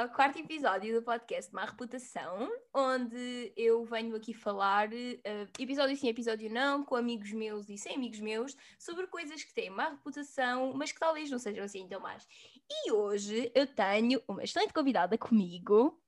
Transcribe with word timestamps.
ao 0.00 0.08
quarto 0.08 0.38
episódio 0.38 0.98
do 0.98 1.04
podcast 1.04 1.54
Má 1.54 1.66
Reputação, 1.66 2.50
onde 2.74 3.52
eu 3.54 3.84
venho 3.84 4.16
aqui 4.16 4.32
falar, 4.32 4.88
uh, 4.88 5.48
episódio 5.58 5.94
sim, 5.94 6.08
episódio 6.08 6.50
não, 6.50 6.82
com 6.82 6.96
amigos 6.96 7.30
meus 7.32 7.68
e 7.68 7.76
sem 7.76 7.96
amigos 7.96 8.18
meus, 8.18 8.56
sobre 8.78 9.06
coisas 9.08 9.44
que 9.44 9.52
têm 9.52 9.68
má 9.68 9.90
reputação, 9.90 10.72
mas 10.74 10.90
que 10.90 10.98
talvez 10.98 11.30
não 11.30 11.38
sejam 11.38 11.62
assim 11.62 11.86
tão 11.86 12.00
más. 12.00 12.26
E 12.70 12.90
hoje 12.90 13.52
eu 13.54 13.66
tenho 13.66 14.22
uma 14.26 14.42
excelente 14.42 14.72
convidada 14.72 15.18
comigo. 15.18 16.00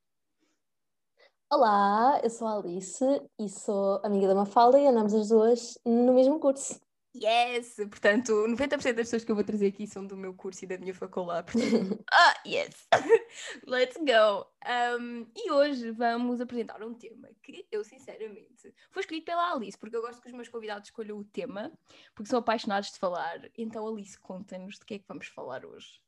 Olá, 1.53 2.19
eu 2.25 2.31
sou 2.31 2.49
a 2.49 2.57
Alice 2.57 3.05
e 3.39 3.47
sou 3.51 4.01
amiga 4.03 4.27
da 4.27 4.35
Mafalda 4.35 4.81
e 4.81 4.87
andamos 4.87 5.13
as 5.13 5.29
duas 5.29 5.79
no 5.85 6.15
mesmo 6.15 6.41
curso. 6.41 6.81
Yes! 7.15 7.77
Portanto, 7.77 8.33
90% 8.33 8.71
das 8.71 8.95
pessoas 8.95 9.25
que 9.25 9.31
eu 9.31 9.35
vou 9.35 9.45
trazer 9.45 9.67
aqui 9.67 9.87
são 9.87 10.07
do 10.07 10.17
meu 10.17 10.33
curso 10.33 10.65
e 10.65 10.69
da 10.69 10.79
minha 10.79 10.95
faculdade. 10.95 11.53
Portanto, 11.53 12.05
ah, 12.11 12.35
yes! 12.47 12.89
Let's 13.67 13.99
go! 13.99 14.47
Um, 14.67 15.27
e 15.37 15.51
hoje 15.51 15.91
vamos 15.91 16.41
apresentar 16.41 16.83
um 16.83 16.95
tema 16.95 17.29
que 17.43 17.67
eu, 17.71 17.85
sinceramente, 17.85 18.75
foi 18.91 19.01
escolhido 19.03 19.27
pela 19.27 19.53
Alice, 19.53 19.77
porque 19.77 19.97
eu 19.97 20.01
gosto 20.01 20.23
que 20.23 20.29
os 20.29 20.35
meus 20.35 20.49
convidados 20.49 20.89
escolham 20.89 21.19
o 21.19 21.25
tema, 21.25 21.71
porque 22.15 22.31
são 22.31 22.39
apaixonados 22.39 22.93
de 22.93 22.99
falar. 22.99 23.51
Então, 23.59 23.87
Alice, 23.87 24.19
conta-nos 24.19 24.79
de 24.79 24.87
que 24.87 24.95
é 24.95 24.99
que 24.99 25.07
vamos 25.07 25.27
falar 25.27 25.67
hoje. 25.67 26.01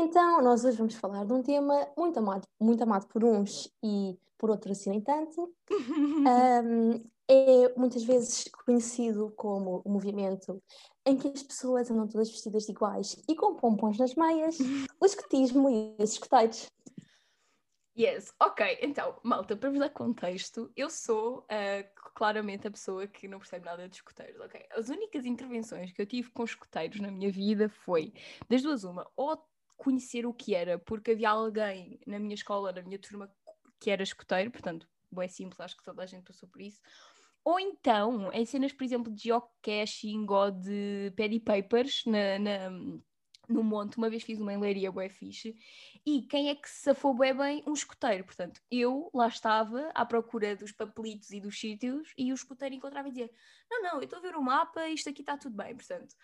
Então, 0.00 0.40
nós 0.40 0.64
hoje 0.64 0.76
vamos 0.76 0.94
falar 0.94 1.24
de 1.24 1.32
um 1.32 1.42
tema 1.42 1.88
muito 1.96 2.20
amado, 2.20 2.46
muito 2.60 2.80
amado 2.84 3.08
por 3.08 3.24
uns 3.24 3.68
e 3.82 4.16
por 4.38 4.48
outros 4.48 4.78
assim 4.78 4.90
nem 4.90 5.00
tanto. 5.00 5.52
um, 5.68 7.04
é 7.28 7.74
muitas 7.76 8.04
vezes 8.04 8.44
conhecido 8.64 9.32
como 9.36 9.82
o 9.84 9.90
movimento 9.90 10.62
em 11.04 11.16
que 11.16 11.26
as 11.26 11.42
pessoas 11.42 11.90
andam 11.90 12.06
todas 12.06 12.30
vestidas 12.30 12.68
iguais 12.68 13.20
e 13.28 13.34
com 13.34 13.56
pompons 13.56 13.98
nas 13.98 14.14
meias, 14.14 14.56
o 15.00 15.04
escotismo 15.04 15.68
e 15.68 15.96
os 16.00 16.12
escoteiros. 16.12 16.68
Yes, 17.98 18.32
ok, 18.40 18.78
então, 18.80 19.18
malta, 19.24 19.56
para 19.56 19.68
vos 19.68 19.80
dar 19.80 19.90
contexto, 19.90 20.70
eu 20.76 20.88
sou 20.88 21.40
uh, 21.40 22.12
claramente 22.14 22.68
a 22.68 22.70
pessoa 22.70 23.08
que 23.08 23.26
não 23.26 23.40
percebe 23.40 23.64
nada 23.64 23.88
de 23.88 23.96
escoteiros, 23.96 24.40
ok? 24.40 24.64
As 24.70 24.88
únicas 24.88 25.26
intervenções 25.26 25.90
que 25.90 26.00
eu 26.00 26.06
tive 26.06 26.30
com 26.30 26.44
escoteiros 26.44 27.00
na 27.00 27.10
minha 27.10 27.32
vida 27.32 27.68
foi, 27.68 28.12
das 28.48 28.62
duas 28.62 28.84
uma, 28.84 29.04
ou 29.16 29.36
conhecer 29.78 30.26
o 30.26 30.34
que 30.34 30.54
era, 30.54 30.78
porque 30.78 31.12
havia 31.12 31.30
alguém 31.30 31.98
na 32.06 32.18
minha 32.18 32.34
escola, 32.34 32.72
na 32.72 32.82
minha 32.82 32.98
turma, 32.98 33.32
que 33.80 33.90
era 33.90 34.02
escoteiro, 34.02 34.50
portanto, 34.50 34.86
é 35.16 35.28
simples, 35.28 35.60
acho 35.60 35.76
que 35.76 35.84
toda 35.84 36.02
a 36.02 36.06
gente 36.06 36.24
passou 36.24 36.48
por 36.48 36.60
isso, 36.60 36.80
ou 37.44 37.58
então, 37.58 38.30
em 38.32 38.44
cenas, 38.44 38.72
por 38.72 38.84
exemplo, 38.84 39.10
de 39.10 39.22
geocaching 39.22 40.26
ou 40.28 40.50
de 40.50 41.14
paddy 41.16 41.40
papers 41.40 42.02
na, 42.04 42.38
na, 42.38 42.70
no 43.48 43.62
monte, 43.62 43.96
uma 43.96 44.10
vez 44.10 44.22
fiz 44.24 44.38
uma 44.38 44.52
enleiria 44.52 44.92
bué 44.92 45.08
fixe, 45.08 45.54
e 46.04 46.22
quem 46.22 46.50
é 46.50 46.54
que 46.56 46.68
se 46.68 46.82
safou 46.82 47.14
bué 47.14 47.32
bem? 47.32 47.62
Um 47.66 47.72
escoteiro. 47.72 48.24
Portanto, 48.24 48.60
eu 48.70 49.10
lá 49.14 49.28
estava 49.28 49.90
à 49.94 50.04
procura 50.04 50.56
dos 50.56 50.72
papelitos 50.72 51.30
e 51.30 51.40
dos 51.40 51.58
sítios, 51.58 52.12
e 52.18 52.32
o 52.32 52.34
escoteiro 52.34 52.74
encontrava 52.74 53.08
e 53.08 53.12
dizia, 53.12 53.30
não, 53.70 53.82
não, 53.82 53.94
eu 53.94 54.02
estou 54.02 54.18
a 54.18 54.22
ver 54.22 54.34
o 54.34 54.42
mapa, 54.42 54.88
isto 54.88 55.08
aqui 55.08 55.22
está 55.22 55.38
tudo 55.38 55.56
bem, 55.56 55.74
portanto... 55.74 56.14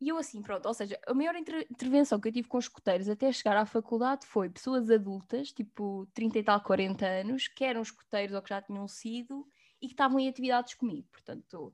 E 0.00 0.08
eu 0.08 0.18
assim, 0.18 0.42
pronto, 0.42 0.66
ou 0.66 0.74
seja, 0.74 0.98
a 1.06 1.14
maior 1.14 1.34
inter 1.36 1.66
intervenção 1.70 2.20
que 2.20 2.28
eu 2.28 2.32
tive 2.32 2.48
com 2.48 2.58
escoteiros 2.58 3.08
até 3.08 3.30
chegar 3.32 3.56
à 3.56 3.64
faculdade 3.64 4.26
foi 4.26 4.50
pessoas 4.50 4.90
adultas, 4.90 5.52
tipo 5.52 6.06
30 6.12 6.38
e 6.38 6.42
tal, 6.42 6.60
40 6.60 7.06
anos, 7.06 7.48
que 7.48 7.64
eram 7.64 7.82
escoteiros 7.82 8.34
ou 8.34 8.42
que 8.42 8.50
já 8.50 8.60
tinham 8.60 8.86
sido, 8.88 9.46
e 9.80 9.86
que 9.86 9.94
estavam 9.94 10.18
em 10.18 10.28
atividades 10.28 10.74
comigo. 10.74 11.06
Portanto, 11.10 11.72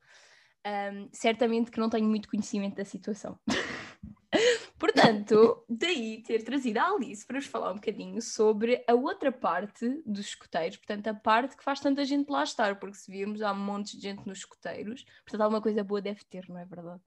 um, 0.66 1.08
certamente 1.12 1.70
que 1.70 1.80
não 1.80 1.88
tenho 1.88 2.06
muito 2.06 2.28
conhecimento 2.28 2.76
da 2.76 2.84
situação. 2.84 3.38
Portanto, 4.78 5.64
daí 5.68 6.22
ter 6.22 6.42
trazido 6.42 6.78
a 6.78 6.90
Alice 6.90 7.26
para 7.26 7.36
nos 7.36 7.46
falar 7.46 7.72
um 7.72 7.74
bocadinho 7.74 8.22
sobre 8.22 8.82
a 8.86 8.94
outra 8.94 9.30
parte 9.30 10.02
dos 10.06 10.28
escoteiros, 10.28 10.76
portanto, 10.78 11.08
a 11.08 11.14
parte 11.14 11.56
que 11.56 11.64
faz 11.64 11.80
tanta 11.80 12.04
gente 12.04 12.30
lá 12.30 12.42
estar, 12.42 12.78
porque 12.78 12.96
se 12.96 13.10
virmos 13.10 13.42
há 13.42 13.52
um 13.52 13.58
monte 13.58 13.96
de 13.96 14.02
gente 14.02 14.26
nos 14.26 14.38
escoteiros, 14.38 15.04
portanto, 15.22 15.40
alguma 15.42 15.60
coisa 15.60 15.84
boa 15.84 16.00
deve 16.00 16.24
ter, 16.24 16.48
não 16.48 16.58
é 16.58 16.64
verdade? 16.64 17.02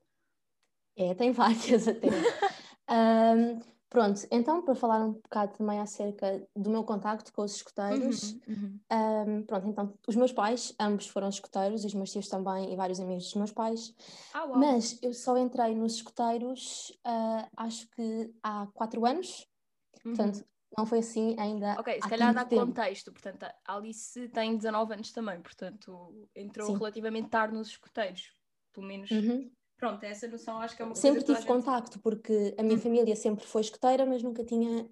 É, 0.96 1.14
tem 1.14 1.32
várias 1.32 1.88
até. 1.88 2.08
um, 2.90 3.74
Pronto, 3.94 4.26
então 4.32 4.64
para 4.64 4.74
falar 4.74 5.06
um 5.06 5.12
bocado 5.12 5.56
também 5.56 5.80
acerca 5.80 6.44
do 6.56 6.68
meu 6.72 6.84
contacto 6.84 7.32
com 7.32 7.44
os 7.44 7.58
escuteiros, 7.58 8.34
uhum, 8.48 8.80
uhum. 8.90 9.38
Um, 9.38 9.44
pronto, 9.44 9.68
então 9.68 9.94
os 10.08 10.16
meus 10.16 10.34
pais, 10.34 10.74
ambos 10.80 11.08
foram 11.08 11.30
escuteiros, 11.30 11.86
os 11.86 11.94
meus 11.94 12.12
tios 12.12 12.28
também, 12.28 12.74
e 12.74 12.76
vários 12.76 13.00
amigos 13.00 13.26
dos 13.26 13.36
meus 13.36 13.52
pais, 13.52 13.94
ah, 14.34 14.48
mas 14.48 14.98
eu 15.04 15.14
só 15.14 15.38
entrei 15.38 15.76
nos 15.76 15.94
escuteiros 15.94 16.90
uh, 17.06 17.48
acho 17.56 17.88
que 17.92 18.34
há 18.42 18.66
quatro 18.74 19.06
anos, 19.06 19.48
uhum. 20.04 20.16
portanto 20.16 20.44
não 20.76 20.88
foi 20.88 20.98
assim 20.98 21.36
ainda. 21.38 21.80
Ok, 21.80 21.94
se 22.02 22.10
calhar 22.10 22.34
dá 22.34 22.46
tempo. 22.46 22.66
contexto, 22.66 23.12
portanto 23.12 23.44
a 23.44 23.76
Alice 23.76 24.28
tem 24.30 24.58
19 24.58 24.92
anos 24.92 25.12
também, 25.12 25.40
portanto 25.40 26.28
entrou 26.34 26.66
Sim. 26.66 26.78
relativamente 26.78 27.30
tarde 27.30 27.54
nos 27.54 27.68
escuteiros, 27.68 28.34
pelo 28.74 28.88
menos 28.88 29.12
uhum. 29.12 29.52
Pronto, 29.84 30.02
essa 30.06 30.30
noção 30.30 30.62
acho 30.62 30.78
que 30.78 30.82
é 30.82 30.86
uma 30.86 30.96
sempre 30.96 31.26
coisa 31.26 31.42
tive 31.42 31.46
contacto, 31.54 32.00
porque 32.00 32.56
a 32.58 32.64
minha 32.64 32.78
hum. 32.78 32.80
família 32.80 33.18
sempre 33.18 33.46
foi 33.46 33.60
escoteira, 33.60 34.06
mas 34.06 34.24
nunca 34.24 34.42
tinha 34.42 34.90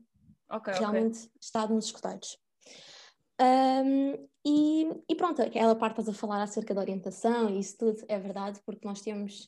okay, 0.52 0.74
realmente 0.74 1.20
okay. 1.20 1.32
estado 1.40 1.74
nos 1.74 1.86
escoteiros. 1.86 2.38
Um, 3.40 4.28
e, 4.46 4.90
e, 5.08 5.16
pronto, 5.16 5.42
aquela 5.42 5.76
parte 5.76 6.02
estás 6.02 6.10
a 6.10 6.20
falar 6.20 6.44
acerca 6.44 6.74
da 6.74 6.82
orientação 6.82 7.50
e 7.50 7.62
isso 7.62 7.78
tudo 7.78 8.04
é 8.10 8.20
verdade, 8.20 8.60
porque 8.66 8.86
nós 8.86 9.00
temos 9.00 9.48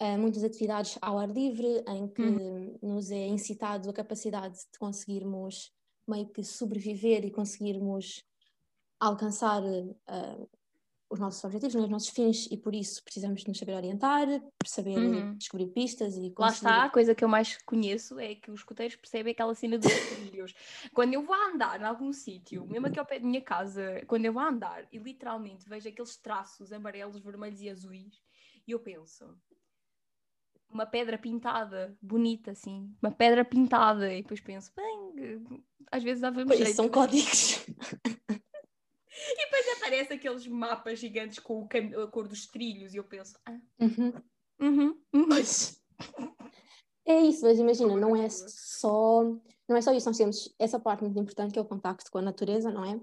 uh, 0.00 0.16
muitas 0.16 0.44
atividades 0.44 0.96
ao 1.02 1.18
ar 1.18 1.28
livre 1.28 1.82
em 1.88 2.06
que 2.06 2.22
hum. 2.22 2.78
nos 2.80 3.10
é 3.10 3.26
incitado 3.26 3.90
a 3.90 3.92
capacidade 3.92 4.58
de 4.58 4.78
conseguirmos 4.78 5.72
meio 6.06 6.28
que 6.28 6.44
sobreviver 6.44 7.24
e 7.24 7.32
conseguirmos 7.32 8.22
alcançar 9.00 9.60
uh, 9.60 10.48
os 11.10 11.18
nossos 11.18 11.42
objetivos, 11.42 11.74
os 11.74 11.88
nossos 11.88 12.10
fins 12.10 12.46
e 12.50 12.56
por 12.56 12.74
isso 12.74 13.02
precisamos 13.02 13.40
de 13.40 13.48
nos 13.48 13.58
saber 13.58 13.74
orientar, 13.74 14.26
saber 14.64 14.98
uhum. 14.98 15.34
descobrir 15.34 15.68
pistas 15.68 16.16
e 16.16 16.30
conseguir... 16.30 16.40
Lá 16.40 16.48
está, 16.50 16.84
a 16.84 16.90
coisa 16.90 17.14
que 17.14 17.24
eu 17.24 17.28
mais 17.28 17.56
conheço 17.62 18.18
é 18.18 18.34
que 18.34 18.50
os 18.50 18.60
escuteiros 18.60 18.96
percebem 18.96 19.32
aquela 19.32 19.54
cena 19.54 19.78
dos 19.78 19.92
trilhos. 19.92 20.54
quando 20.92 21.14
eu 21.14 21.22
vou 21.22 21.34
andar 21.34 21.80
em 21.80 21.84
algum 21.84 22.12
sítio, 22.12 22.66
mesmo 22.66 22.86
aqui 22.86 22.98
ao 22.98 23.06
pé 23.06 23.18
da 23.18 23.26
minha 23.26 23.40
casa, 23.40 24.02
quando 24.06 24.26
eu 24.26 24.32
vou 24.32 24.42
andar 24.42 24.86
e 24.92 24.98
literalmente 24.98 25.68
vejo 25.68 25.88
aqueles 25.88 26.16
traços 26.16 26.72
amarelos, 26.72 27.18
vermelhos 27.18 27.62
e 27.62 27.70
azuis, 27.70 28.20
e 28.66 28.72
eu 28.72 28.80
penso, 28.80 29.24
uma 30.68 30.84
pedra 30.84 31.16
pintada, 31.16 31.96
bonita 32.02 32.50
assim, 32.50 32.94
uma 33.00 33.10
pedra 33.10 33.44
pintada, 33.44 34.12
e 34.12 34.22
depois 34.22 34.40
penso, 34.40 34.70
bem, 34.76 35.64
às 35.90 36.02
vezes 36.02 36.22
pois 36.46 36.58
jeito. 36.58 36.74
são 36.74 36.88
códigos. 36.88 37.64
E 39.36 39.47
aparece 39.88 40.12
aqueles 40.12 40.46
mapas 40.46 40.98
gigantes 40.98 41.38
com 41.38 41.66
a 42.02 42.06
cor 42.08 42.28
dos 42.28 42.46
trilhos 42.46 42.92
e 42.92 42.98
eu 42.98 43.04
penso, 43.04 43.38
ah, 43.46 43.58
uhum. 43.80 44.12
Uhum, 44.60 45.00
uhum. 45.14 45.28
Pois. 45.28 45.80
É 47.06 47.22
isso, 47.22 47.44
mas 47.46 47.58
imagina, 47.58 47.96
não 47.96 48.14
é 48.14 48.28
só 48.28 49.22
não 49.66 49.76
é 49.76 49.80
só 49.80 49.92
isso, 49.92 50.08
nós 50.08 50.16
temos 50.16 50.54
essa 50.58 50.78
parte 50.78 51.02
muito 51.02 51.18
importante 51.18 51.52
que 51.52 51.58
é 51.58 51.62
o 51.62 51.64
contacto 51.64 52.10
com 52.10 52.18
a 52.18 52.22
natureza, 52.22 52.70
não 52.70 52.84
é? 52.84 53.00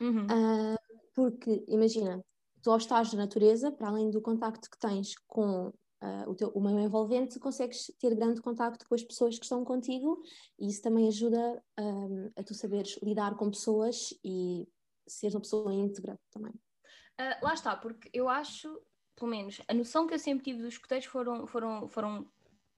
Uhum. 0.00 0.26
Uh, 0.26 0.78
porque, 1.14 1.64
imagina, 1.68 2.24
tu 2.62 2.70
ao 2.70 2.76
estás 2.76 3.12
na 3.12 3.20
natureza, 3.20 3.70
para 3.70 3.88
além 3.88 4.10
do 4.10 4.20
contacto 4.20 4.68
que 4.70 4.78
tens 4.78 5.14
com 5.26 5.68
uh, 5.68 6.28
o, 6.30 6.34
teu, 6.34 6.48
o 6.50 6.60
meio 6.60 6.78
envolvente, 6.80 7.38
consegues 7.38 7.92
ter 8.00 8.14
grande 8.14 8.40
contacto 8.40 8.86
com 8.88 8.94
as 8.94 9.02
pessoas 9.02 9.38
que 9.38 9.44
estão 9.44 9.64
contigo 9.64 10.20
e 10.58 10.68
isso 10.68 10.82
também 10.82 11.06
ajuda 11.06 11.62
um, 11.78 12.30
a 12.36 12.42
tu 12.42 12.54
saberes 12.54 12.98
lidar 13.02 13.36
com 13.36 13.50
pessoas 13.50 14.12
e 14.24 14.66
ser 15.08 15.30
uma 15.30 15.40
pessoa 15.40 15.72
íntegra 15.72 16.18
também. 16.30 16.52
Uh, 16.52 17.42
lá 17.42 17.54
está, 17.54 17.76
porque 17.76 18.08
eu 18.12 18.28
acho, 18.28 18.80
pelo 19.16 19.30
menos, 19.30 19.60
a 19.66 19.74
noção 19.74 20.06
que 20.06 20.14
eu 20.14 20.18
sempre 20.18 20.44
tive 20.44 20.62
dos 20.62 20.74
escuteiros 20.74 21.06
foram, 21.06 21.46
foram, 21.46 21.88
foram 21.88 22.30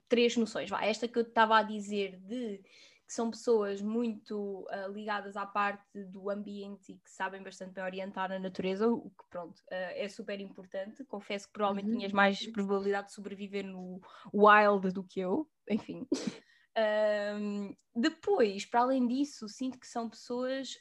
três 0.09 0.37
noções. 0.37 0.71
Esta 0.81 1.07
que 1.07 1.19
eu 1.19 1.23
estava 1.23 1.59
a 1.59 1.63
dizer 1.63 2.19
de 2.21 2.63
que 3.11 3.15
são 3.15 3.29
pessoas 3.29 3.83
muito 3.83 4.65
uh, 4.71 4.93
ligadas 4.93 5.37
à 5.37 5.45
parte 5.45 6.05
do 6.05 6.31
ambiente 6.31 6.93
e 6.93 6.97
que 6.97 7.11
sabem 7.11 7.43
bastante 7.43 7.73
bem 7.73 7.83
orientar 7.83 8.29
na 8.29 8.39
natureza, 8.39 8.89
o 8.89 9.11
que 9.11 9.25
pronto, 9.29 9.59
uh, 9.59 9.95
é 9.97 10.09
super 10.09 10.39
importante. 10.39 11.05
Confesso 11.05 11.49
que 11.49 11.53
provavelmente 11.53 11.91
uhum. 11.91 11.99
tinhas 11.99 12.13
mais 12.13 12.47
probabilidade 12.53 13.09
de 13.09 13.15
sobreviver 13.15 13.67
no 13.67 14.01
wild 14.33 14.93
do 14.93 15.03
que 15.03 15.19
eu, 15.19 15.51
enfim. 15.69 16.07
um, 17.37 17.75
depois, 17.97 18.65
para 18.65 18.83
além 18.83 19.09
disso, 19.09 19.49
sinto 19.49 19.81
que 19.81 19.89
são 19.89 20.09
pessoas 20.09 20.77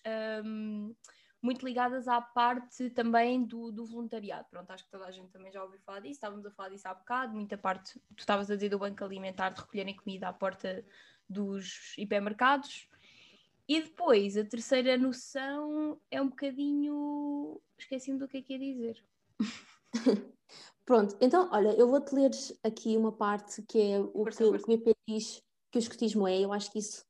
um, 0.45 0.95
muito 1.41 1.65
ligadas 1.65 2.07
à 2.07 2.21
parte 2.21 2.89
também 2.89 3.43
do, 3.43 3.71
do, 3.71 3.85
voluntariado. 3.85 4.47
Pronto, 4.49 4.71
acho 4.71 4.83
que 4.83 4.91
toda 4.91 5.05
a 5.05 5.11
gente 5.11 5.29
também 5.29 5.51
já 5.51 5.63
ouviu 5.63 5.79
falar 5.79 5.99
disso, 5.99 6.13
estávamos 6.13 6.45
a 6.45 6.51
falar 6.51 6.69
disso 6.69 6.87
há 6.87 6.93
bocado, 6.93 7.33
muita 7.33 7.57
parte, 7.57 7.93
tu 8.15 8.19
estavas 8.19 8.51
a 8.51 8.55
dizer 8.55 8.69
do 8.69 8.79
banco 8.79 9.03
alimentar, 9.03 9.49
de 9.49 9.61
recolherem 9.61 9.95
comida 9.95 10.27
à 10.27 10.33
porta 10.33 10.83
dos 11.29 11.95
hipermercados. 11.97 12.87
E 13.67 13.81
depois, 13.83 14.35
a 14.35 14.43
terceira 14.43 14.97
noção 14.97 16.01
é 16.09 16.19
um 16.19 16.29
bocadinho. 16.29 17.61
Esqueci-me 17.77 18.17
do 18.17 18.27
que 18.27 18.37
é 18.37 18.41
que 18.41 18.53
ia 18.53 18.59
dizer. 18.59 19.05
Pronto, 20.83 21.15
então, 21.21 21.47
olha, 21.51 21.69
eu 21.77 21.87
vou-te 21.87 22.15
ler 22.15 22.31
aqui 22.63 22.97
uma 22.97 23.11
parte 23.11 23.61
que 23.61 23.79
é 23.79 23.99
o 23.99 24.25
que, 24.25 24.43
o 24.43 24.57
que 24.57 24.73
o 24.73 24.77
BP 24.77 24.95
diz 25.07 25.43
que 25.71 25.77
o 25.77 25.79
escotismo 25.79 26.27
é. 26.27 26.39
Eu 26.39 26.51
acho 26.51 26.71
que 26.71 26.79
isso 26.79 27.05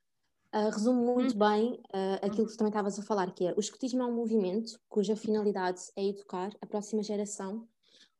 uh, 0.53 0.69
resume 0.69 1.05
muito 1.05 1.35
hum. 1.35 1.39
bem 1.39 1.73
uh, 1.73 2.25
aquilo 2.25 2.45
que 2.45 2.53
tu 2.53 2.57
também 2.57 2.71
estavas 2.71 2.97
a 2.99 3.03
falar, 3.03 3.31
que 3.33 3.47
é 3.47 3.53
o 3.55 3.59
escotismo 3.59 4.01
é 4.01 4.05
um 4.05 4.15
movimento 4.15 4.79
cuja 4.87 5.15
finalidade 5.15 5.81
é 5.95 6.05
educar 6.05 6.51
a 6.61 6.65
próxima 6.65 7.03
geração 7.03 7.67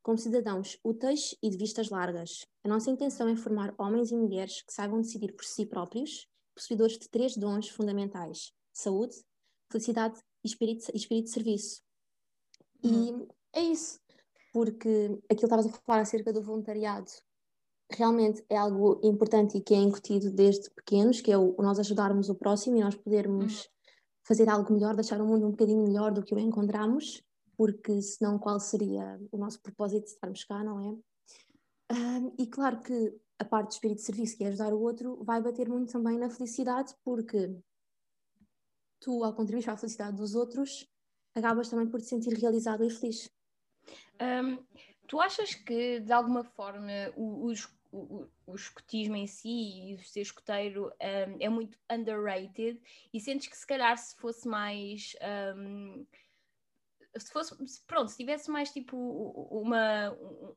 como 0.02 0.18
cidadãos 0.18 0.80
úteis 0.84 1.36
e 1.42 1.50
de 1.50 1.58
vistas 1.58 1.90
largas. 1.90 2.46
A 2.64 2.68
nossa 2.68 2.90
intenção 2.90 3.28
é 3.28 3.36
formar 3.36 3.74
homens 3.78 4.12
e 4.12 4.16
mulheres 4.16 4.62
que 4.62 4.74
saibam 4.74 5.02
decidir 5.02 5.34
por 5.34 5.46
si 5.46 5.66
próprios, 5.66 6.28
possuidores 6.56 6.98
de 6.98 7.10
três 7.10 7.36
dons 7.36 7.70
fundamentais: 7.70 8.54
saúde, 8.74 9.16
felicidade 9.72 10.20
e 10.44 10.48
espírito, 10.48 10.90
espírito 10.96 11.26
de 11.26 11.32
serviço. 11.32 11.82
Uhum. 12.84 13.28
E 13.54 13.60
é 13.60 13.62
isso, 13.64 14.00
porque 14.54 15.20
aquilo 15.26 15.40
que 15.40 15.46
estavas 15.46 15.66
a 15.68 15.70
falar 15.70 16.02
acerca 16.02 16.32
do 16.32 16.42
voluntariado 16.42 17.12
realmente 17.92 18.44
é 18.50 18.58
algo 18.58 19.00
importante 19.04 19.58
e 19.58 19.62
que 19.62 19.74
é 19.74 19.78
incutido 19.78 20.32
desde 20.32 20.70
pequenos, 20.70 21.22
que 21.22 21.32
é 21.32 21.38
o, 21.38 21.56
nós 21.60 21.80
ajudarmos 21.80 22.30
o 22.30 22.36
próximo 22.36 22.78
e 22.78 22.82
nós 22.82 22.96
podermos 22.96 23.64
uhum. 23.64 23.72
fazer 24.24 24.50
algo 24.50 24.72
melhor, 24.74 24.96
deixar 24.96 25.20
o 25.22 25.26
mundo 25.26 25.48
um 25.48 25.52
bocadinho 25.52 25.84
melhor 25.84 26.12
do 26.12 26.24
que 26.24 26.34
o 26.34 26.40
encontramos, 26.40 27.24
porque 27.58 28.02
senão 28.02 28.38
qual 28.38 28.60
seria 28.60 29.20
o 29.32 29.38
nosso 29.38 29.62
propósito 29.62 30.06
de 30.06 30.12
estarmos 30.12 30.44
cá, 30.44 30.64
não 30.64 30.80
é? 30.80 30.98
Um, 31.92 32.34
e 32.38 32.46
claro 32.48 32.82
que 32.82 33.20
a 33.40 33.46
parte 33.46 33.70
do 33.70 33.74
espírito 33.74 33.98
de 33.98 34.06
serviço, 34.06 34.38
que 34.38 34.44
é 34.44 34.48
ajudar 34.48 34.74
o 34.74 34.82
outro, 34.82 35.24
vai 35.24 35.42
bater 35.42 35.68
muito 35.68 35.92
também 35.92 36.18
na 36.18 36.30
felicidade, 36.30 36.94
porque 37.04 37.58
tu, 39.00 39.24
ao 39.24 39.34
contribuir 39.34 39.64
para 39.64 39.74
a 39.74 39.78
felicidade 39.78 40.18
dos 40.18 40.36
outros, 40.36 40.88
acabas 41.34 41.70
também 41.70 41.88
por 41.88 42.00
te 42.00 42.08
sentir 42.08 42.34
realizado 42.38 42.84
e 42.84 42.90
feliz. 42.90 43.30
Um, 44.22 44.64
tu 45.08 45.20
achas 45.20 45.56
que, 45.56 46.00
de 46.02 46.12
alguma 46.12 46.44
forma, 46.44 46.92
o, 47.92 48.28
o, 48.46 48.56
escotismo 48.56 49.16
em 49.16 49.28
si 49.28 49.94
e 49.94 50.04
ser 50.04 50.22
escoteiro 50.22 50.88
um, 50.88 51.38
é 51.40 51.50
muito 51.50 51.78
underrated. 51.90 52.80
E 53.14 53.20
sentes 53.20 53.48
que 53.48 53.58
se 53.58 53.66
calhar 53.66 53.98
se 53.98 54.16
fosse 54.16 54.48
mais 54.48 55.16
um, 55.56 56.06
se 57.18 57.32
fosse 57.32 57.56
pronto, 57.88 58.10
se 58.10 58.18
tivesse 58.18 58.52
mais 58.52 58.72
tipo 58.72 58.96
uma 59.52 60.12
um, 60.14 60.56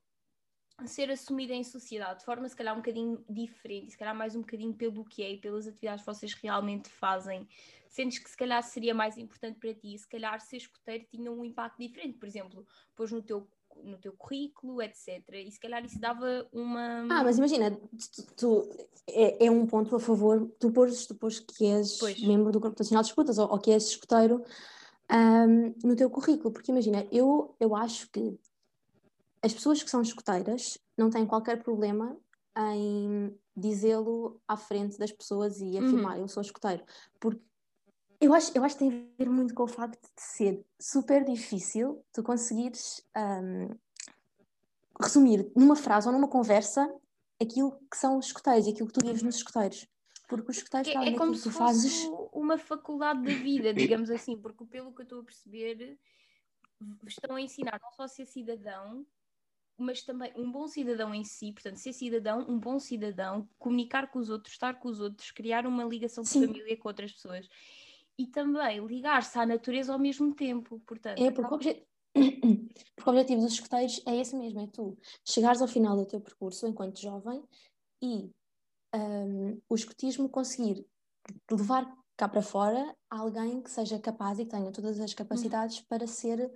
ser 0.87 1.11
assumida 1.11 1.53
em 1.53 1.65
sociedade 1.65 2.21
de 2.21 2.25
forma 2.25 2.49
se 2.49 2.57
calhar 2.57 2.75
um 2.75 2.79
bocadinho 2.79 3.25
diferente, 3.29 3.93
se 3.93 3.99
calhar 3.99 4.15
mais 4.15 4.35
um 4.35 4.41
bocadinho 4.41 4.75
pelo 4.75 5.05
que 5.05 5.23
é 5.23 5.33
e 5.33 5.39
pelas 5.39 5.67
atividades 5.67 6.05
que 6.05 6.13
vocês 6.13 6.35
realmente 6.35 6.89
fazem, 6.89 7.49
sentes 7.89 8.19
que 8.19 8.29
se 8.29 8.37
calhar 8.37 8.63
seria 8.63 8.95
mais 8.95 9.17
importante 9.17 9.59
para 9.59 9.75
ti, 9.75 9.97
se 9.97 10.09
calhar 10.09 10.41
ser 10.41 10.57
escoteiro 10.57 11.07
tinha 11.11 11.31
um 11.31 11.45
impacto 11.45 11.79
diferente, 11.79 12.19
por 12.19 12.27
exemplo, 12.27 12.67
pôs 12.95 13.11
no 13.13 13.23
teu 13.23 13.49
no 13.83 13.99
teu 13.99 14.13
currículo, 14.13 14.83
etc. 14.83 15.23
E 15.35 15.51
se 15.51 15.61
calhar 15.61 15.85
isso 15.85 16.01
dava 16.01 16.47
uma. 16.53 17.07
Ah, 17.11 17.25
mas 17.25 17.39
imagina, 17.39 17.71
tu, 17.71 18.27
tu 18.37 18.69
é, 19.09 19.47
é, 19.47 19.51
um 19.51 19.67
ponto 19.67 19.97
a 19.97 20.01
favor, 20.01 20.51
tu 20.59 20.71
pôs, 20.71 21.07
tu 21.07 21.15
pôs 21.15 21.41
que 21.41 21.67
és 21.67 21.99
pois. 21.99 22.21
membro 22.23 22.53
do 22.53 22.61
Grupo 22.61 22.79
Nacional 22.79 23.03
de 23.03 23.09
Escutas 23.09 23.39
ou, 23.39 23.51
ou 23.51 23.59
que 23.59 23.71
és 23.71 23.85
escuteiro 23.85 24.45
um, 25.11 25.75
no 25.85 25.97
teu 25.97 26.09
currículo, 26.09 26.53
porque 26.53 26.71
imagina, 26.71 27.07
eu, 27.11 27.55
eu 27.61 27.75
acho 27.77 28.11
que 28.11 28.39
as 29.43 29.53
pessoas 29.53 29.83
que 29.83 29.91
são 29.91 30.01
escuteiras 30.01 30.79
não 30.97 31.11
têm 31.11 31.27
qualquer 31.27 31.63
problema 31.63 32.17
em 32.57 33.37
dizê-lo 33.57 34.41
à 34.47 34.57
frente 34.57 34.99
das 34.99 35.13
pessoas 35.13 35.61
e 35.61 35.65
uhum. 35.65 35.87
afirmar 35.87 36.17
uhum. 36.17 36.23
eu 36.23 36.29
sou 36.29 36.41
escuteiro, 36.41 36.85
porque 37.21 37.43
eu 38.23 38.33
acho, 38.33 38.57
eu 38.57 38.65
acho 38.65 38.77
que 38.77 38.89
tem 38.89 38.89
a 38.89 39.25
ver 39.25 39.29
muito 39.29 39.53
com 39.53 39.65
o 39.65 39.69
facto 39.69 40.01
de 40.01 40.23
ser 40.23 40.65
super 40.81 41.25
difícil 41.25 42.05
tu 42.13 42.23
conseguires 42.23 43.05
um, 43.17 43.69
resumir 45.03 45.51
numa 45.57 45.75
frase 45.75 46.07
ou 46.07 46.13
numa 46.13 46.29
conversa 46.29 46.89
aquilo 47.41 47.73
que 47.91 47.97
são 47.97 48.19
os 48.19 48.27
escuteiros, 48.27 48.69
aquilo 48.69 48.87
que 48.87 48.95
tu 48.95 49.05
vives 49.05 49.23
nos 49.23 49.37
escuteiros. 49.37 49.89
Porque 50.29 50.53
os 50.53 50.57
escuteiros 50.57 50.89
é, 50.89 51.09
é 51.09 51.19
como 51.19 51.35
se 51.35 51.43
tu 51.43 51.51
fazes. 51.51 52.09
uma 52.33 52.57
faculdade 52.57 53.23
da 53.25 53.35
vida, 53.35 53.75
digamos 53.75 54.09
assim, 54.09 54.39
porque 54.39 54.65
pelo 54.67 54.95
que 54.95 55.03
eu 55.03 55.05
estou 55.05 55.21
a 55.21 55.25
perceber, 55.25 55.99
estão 57.07 57.35
a 57.35 57.41
ensinar 57.41 57.81
não 57.83 57.91
só 57.91 58.05
a 58.05 58.09
ser 58.09 58.25
cidadão, 58.25 59.05
mas 59.77 60.03
também 60.03 60.33
um 60.37 60.51
bom 60.51 60.69
cidadão 60.69 61.13
em 61.13 61.25
si, 61.25 61.51
portanto, 61.53 61.77
ser 61.77 61.93
cidadão, 61.93 62.47
um 62.49 62.59
bom 62.59 62.79
cidadão, 62.79 63.49
comunicar 63.59 64.13
com 64.13 64.21
os 64.21 64.31
outros, 64.31 64.55
estar 64.55 64.75
com 64.75 64.89
os 64.89 65.01
outros, 65.01 65.33
criar 65.33 65.67
uma 65.67 65.83
ligação 65.83 66.23
de 66.23 66.31
Sim. 66.31 66.47
família 66.47 66.77
com 66.77 66.89
outras 66.89 67.13
pessoas 67.13 67.49
e 68.19 68.27
também 68.27 68.85
ligar-se 68.87 69.39
à 69.39 69.47
natureza 69.47 69.93
ao 69.93 69.99
mesmo 69.99 70.35
tempo. 70.35 70.81
Portanto, 70.87 71.23
é 71.23 71.31
porque, 71.31 71.53
o 71.53 71.57
obje... 71.57 71.87
porque 72.97 73.09
o 73.09 73.11
objetivo 73.11 73.41
dos 73.43 73.53
escuteiros 73.53 74.03
é 74.07 74.17
esse 74.17 74.37
mesmo: 74.37 74.61
é 74.61 74.67
tu 74.67 74.99
chegares 75.27 75.63
ao 75.63 75.69
final 75.69 75.97
do 75.97 76.07
teu 76.07 76.21
percurso 76.21 76.67
enquanto 76.67 77.01
jovem 77.01 77.43
e 78.03 78.31
um, 78.95 79.61
o 79.69 79.75
escutismo 79.75 80.29
conseguir 80.29 80.87
levar 81.51 81.91
cá 82.17 82.29
para 82.29 82.43
fora 82.43 82.95
alguém 83.09 83.63
que 83.63 83.71
seja 83.71 83.99
capaz 83.99 84.39
e 84.39 84.45
que 84.45 84.51
tenha 84.51 84.71
todas 84.71 85.01
as 85.01 85.15
capacidades 85.15 85.79
uhum. 85.79 85.85
para 85.89 86.07
ser 86.07 86.53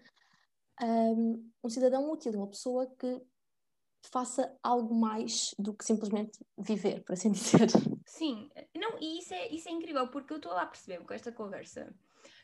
um, 0.82 1.50
um 1.64 1.68
cidadão 1.68 2.10
útil, 2.10 2.32
uma 2.32 2.48
pessoa 2.48 2.86
que 2.98 3.22
faça 4.10 4.54
algo 4.62 4.94
mais 4.94 5.54
do 5.58 5.74
que 5.74 5.84
simplesmente 5.84 6.38
viver, 6.58 7.02
por 7.04 7.14
assim 7.14 7.30
dizer. 7.32 7.68
Sim, 8.16 8.50
não, 8.74 8.98
e 8.98 9.18
isso 9.18 9.34
é, 9.34 9.48
isso 9.48 9.68
é 9.68 9.72
incrível, 9.72 10.08
porque 10.08 10.32
eu 10.32 10.38
estou 10.38 10.52
lá 10.52 10.62
a 10.62 10.66
perceber 10.66 11.04
com 11.04 11.12
esta 11.12 11.30
conversa, 11.30 11.94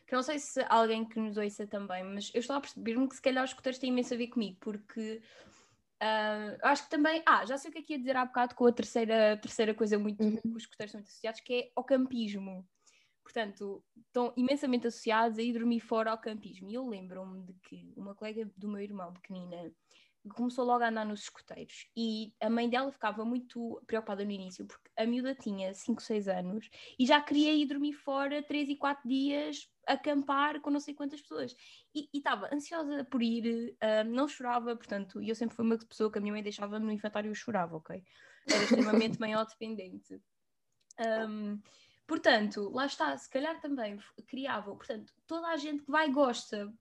que 0.06 0.14
não 0.14 0.22
sei 0.22 0.38
se 0.38 0.60
alguém 0.68 1.02
que 1.02 1.18
nos 1.18 1.38
ouça 1.38 1.66
também, 1.66 2.04
mas 2.04 2.30
eu 2.34 2.40
estou 2.40 2.56
a 2.56 2.60
perceber-me 2.60 3.08
que 3.08 3.16
se 3.16 3.22
calhar 3.22 3.42
os 3.42 3.50
escuteiros 3.50 3.78
têm 3.78 3.88
imenso 3.88 4.12
a 4.12 4.16
ver 4.18 4.26
comigo, 4.26 4.58
porque 4.60 5.22
uh, 6.02 6.58
acho 6.62 6.84
que 6.84 6.90
também, 6.90 7.22
ah, 7.24 7.46
já 7.46 7.56
sei 7.56 7.70
o 7.70 7.72
que 7.72 7.78
é 7.78 7.82
que 7.82 7.92
ia 7.94 7.98
dizer 7.98 8.16
há 8.16 8.26
bocado 8.26 8.54
com 8.54 8.66
a 8.66 8.72
terceira, 8.72 9.38
terceira 9.38 9.72
coisa 9.72 9.98
muito 9.98 10.22
uhum. 10.22 10.36
que 10.36 10.48
os 10.48 10.64
escuteiros 10.64 10.92
são 10.92 10.98
muito 10.98 11.08
associados, 11.08 11.40
que 11.40 11.54
é 11.54 11.72
ao 11.74 11.84
campismo. 11.84 12.68
Portanto, 13.22 13.82
estão 14.08 14.30
imensamente 14.36 14.88
associados 14.88 15.38
a 15.38 15.42
ir 15.42 15.54
dormir 15.54 15.80
fora 15.80 16.10
ao 16.10 16.18
campismo. 16.18 16.68
E 16.68 16.74
eu 16.74 16.86
lembro-me 16.86 17.40
de 17.46 17.54
que 17.62 17.94
uma 17.96 18.14
colega 18.14 18.50
do 18.58 18.68
meu 18.68 18.82
irmão, 18.82 19.10
pequenina, 19.14 19.72
começou 20.30 20.64
logo 20.64 20.84
a 20.84 20.88
andar 20.88 21.04
nos 21.04 21.22
escuteiros 21.22 21.88
e 21.96 22.32
a 22.40 22.48
mãe 22.48 22.68
dela 22.68 22.92
ficava 22.92 23.24
muito 23.24 23.82
preocupada 23.86 24.24
no 24.24 24.30
início 24.30 24.64
porque 24.66 24.90
a 24.96 25.04
miúda 25.04 25.34
tinha 25.34 25.74
5, 25.74 26.00
6 26.00 26.28
anos 26.28 26.70
e 26.98 27.04
já 27.04 27.20
queria 27.20 27.52
ir 27.52 27.66
dormir 27.66 27.92
fora 27.92 28.42
3 28.42 28.70
e 28.70 28.76
4 28.76 29.08
dias 29.08 29.68
acampar 29.86 30.60
com 30.60 30.70
não 30.70 30.80
sei 30.80 30.94
quantas 30.94 31.20
pessoas 31.20 31.56
e 31.94 32.08
estava 32.14 32.48
ansiosa 32.54 33.04
por 33.04 33.22
ir, 33.22 33.76
uh, 33.82 34.08
não 34.08 34.28
chorava, 34.28 34.76
portanto, 34.76 35.20
e 35.20 35.28
eu 35.28 35.34
sempre 35.34 35.56
fui 35.56 35.64
uma 35.64 35.76
pessoa 35.76 36.10
que 36.10 36.18
a 36.18 36.20
minha 36.20 36.32
mãe 36.32 36.42
deixava 36.42 36.78
no 36.78 36.90
infantário 36.90 37.28
e 37.28 37.30
eu 37.30 37.34
chorava, 37.34 37.76
ok? 37.76 38.02
Era 38.48 38.62
extremamente 38.62 39.18
maior 39.20 39.44
dependente. 39.44 40.20
Um, 41.28 41.60
portanto, 42.06 42.70
lá 42.70 42.86
está, 42.86 43.16
se 43.16 43.28
calhar 43.28 43.60
também 43.60 43.98
criava, 44.26 44.74
portanto, 44.74 45.12
toda 45.26 45.48
a 45.48 45.56
gente 45.56 45.82
que 45.82 45.90
vai 45.90 46.10
gosta. 46.10 46.72